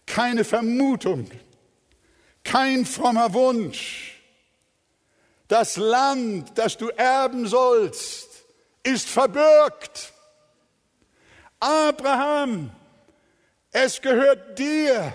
keine 0.05 0.43
Vermutung, 0.43 1.29
kein 2.43 2.85
frommer 2.85 3.33
Wunsch. 3.33 4.21
Das 5.47 5.75
Land, 5.75 6.57
das 6.57 6.77
du 6.77 6.89
erben 6.89 7.47
sollst, 7.47 8.45
ist 8.83 9.09
verbürgt. 9.09 10.13
Abraham, 11.59 12.71
es 13.71 14.01
gehört 14.01 14.57
dir 14.57 15.13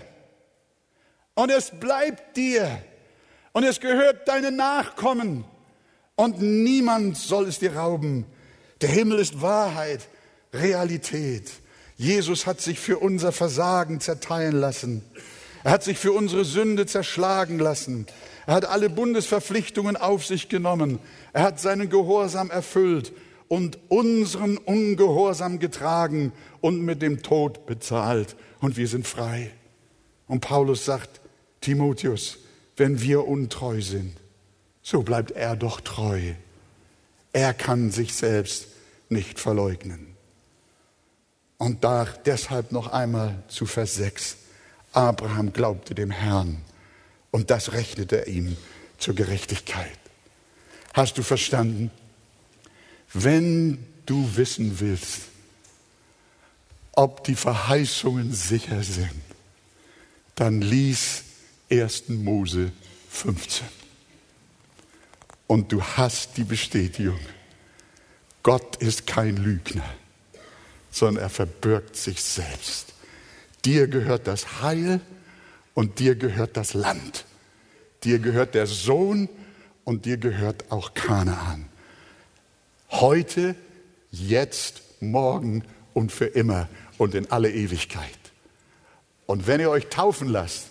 und 1.35 1.51
es 1.51 1.71
bleibt 1.71 2.37
dir 2.37 2.83
und 3.53 3.65
es 3.65 3.81
gehört 3.81 4.29
deinen 4.29 4.57
Nachkommen 4.57 5.45
und 6.17 6.41
niemand 6.41 7.17
soll 7.17 7.47
es 7.47 7.59
dir 7.59 7.77
rauben. 7.77 8.25
Der 8.81 8.89
Himmel 8.89 9.19
ist 9.19 9.41
Wahrheit, 9.41 10.09
Realität. 10.53 11.51
Jesus 11.97 12.47
hat 12.47 12.61
sich 12.61 12.79
für 12.79 12.99
unser 12.99 13.33
Versagen 13.33 14.01
zerteilen 14.01 14.57
lassen. 14.57 15.03
Er 15.65 15.73
hat 15.73 15.83
sich 15.83 15.99
für 15.99 16.13
unsere 16.13 16.45
Sünde 16.45 16.87
zerschlagen 16.87 17.59
lassen. 17.59 18.07
Er 18.47 18.55
hat 18.55 18.67
alle 18.67 18.91
Bundesverpflichtungen 18.91 19.97
auf 19.97 20.25
sich 20.25 20.49
genommen. 20.49 20.99
Er 21.33 21.43
hat 21.43 21.61
seinen 21.61 21.89
Gehorsam 21.89 22.51
erfüllt 22.51 23.13
und 23.49 23.79
unseren 23.89 24.59
Ungehorsam 24.59 25.59
getragen 25.59 26.33
und 26.61 26.83
mit 26.83 27.03
dem 27.03 27.23
Tod 27.23 27.67
bezahlt. 27.67 28.37
Und 28.61 28.77
wir 28.77 28.89
sind 28.89 29.07
frei. 29.07 29.51
Und 30.29 30.41
Paulus 30.41 30.85
sagt, 30.85 31.21
Timotheus, 31.61 32.39
wenn 32.77 33.01
wir 33.01 33.27
untreu 33.27 33.81
sind, 33.81 34.13
so 34.87 35.03
bleibt 35.03 35.33
er 35.33 35.57
doch 35.57 35.81
treu. 35.81 36.35
Er 37.33 37.53
kann 37.55 37.91
sich 37.91 38.15
selbst 38.15 38.69
nicht 39.09 39.41
verleugnen. 39.41 40.15
Und 41.59 41.83
da 41.83 42.05
deshalb 42.25 42.71
noch 42.71 42.93
einmal 42.93 43.43
zu 43.49 43.67
Vers 43.67 43.97
6. 43.97 44.37
Abraham 44.93 45.53
glaubte 45.53 45.97
dem 45.97 46.13
Herrn 46.13 46.63
und 47.33 47.51
das 47.51 47.73
rechnete 47.73 48.19
er 48.19 48.29
ihm 48.29 48.57
zur 48.97 49.17
Gerechtigkeit. 49.17 49.99
Hast 50.95 51.19
du 51.19 51.25
verstanden? 51.25 51.91
Wenn 53.13 53.85
du 54.07 54.37
wissen 54.37 54.79
willst, 54.79 55.23
ob 56.93 57.25
die 57.25 57.35
Verheißungen 57.35 58.33
sicher 58.33 58.85
sind, 58.85 59.21
dann 60.37 60.61
lies 60.61 61.25
1. 61.71 62.11
Mose 62.11 62.71
15 63.11 63.76
und 65.47 65.73
du 65.73 65.83
hast 65.83 66.37
die 66.37 66.45
Bestätigung. 66.45 67.19
Gott 68.43 68.77
ist 68.77 69.07
kein 69.07 69.37
Lügner, 69.37 69.85
sondern 70.91 71.25
er 71.25 71.31
verbirgt 71.31 71.97
sich 71.97 72.23
selbst. 72.23 72.95
Dir 73.65 73.89
gehört 73.89 74.27
das 74.27 74.63
Heil 74.63 75.01
und 75.75 75.99
dir 75.99 76.15
gehört 76.15 76.57
das 76.57 76.75
Land. 76.75 77.25
Dir 78.05 78.19
gehört 78.19 78.55
der 78.55 78.67
Sohn 78.67 79.29
und 79.85 80.05
dir 80.05 80.17
gehört 80.17 80.71
auch 80.71 80.95
Kanaan. 80.95 81.69
Heute, 82.91 83.57
jetzt, 84.11 84.83
morgen 85.01 85.65
und 85.93 86.13
für 86.13 86.27
immer 86.27 86.69
und 86.99 87.15
in 87.15 87.31
alle 87.31 87.51
Ewigkeit. 87.51 88.19
Und 89.27 89.47
wenn 89.47 89.61
ihr 89.61 89.71
euch 89.71 89.89
taufen 89.89 90.29
lasst, 90.29 90.69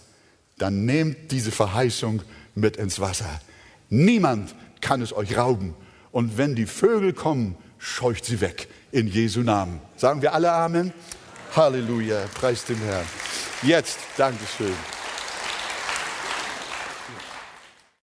dann 0.57 0.85
nehmt 0.85 1.31
diese 1.31 1.51
Verheißung 1.51 2.21
mit 2.55 2.77
ins 2.77 2.99
Wasser. 3.01 3.41
Niemand 3.89 4.55
kann 4.85 5.01
es 5.01 5.13
euch 5.13 5.35
rauben. 5.35 5.73
Und 6.11 6.37
wenn 6.37 6.53
die 6.53 6.67
Vögel 6.67 7.11
kommen, 7.11 7.57
scheucht 7.79 8.23
sie 8.23 8.39
weg. 8.39 8.67
In 8.91 9.07
Jesu 9.07 9.41
Namen. 9.41 9.81
Sagen 9.97 10.21
wir 10.21 10.33
alle 10.33 10.51
Amen? 10.51 10.93
Halleluja. 11.55 12.25
Preis 12.35 12.65
dem 12.65 12.77
Herrn. 12.77 13.05
Jetzt, 13.63 13.97
Dankeschön. 14.15 14.94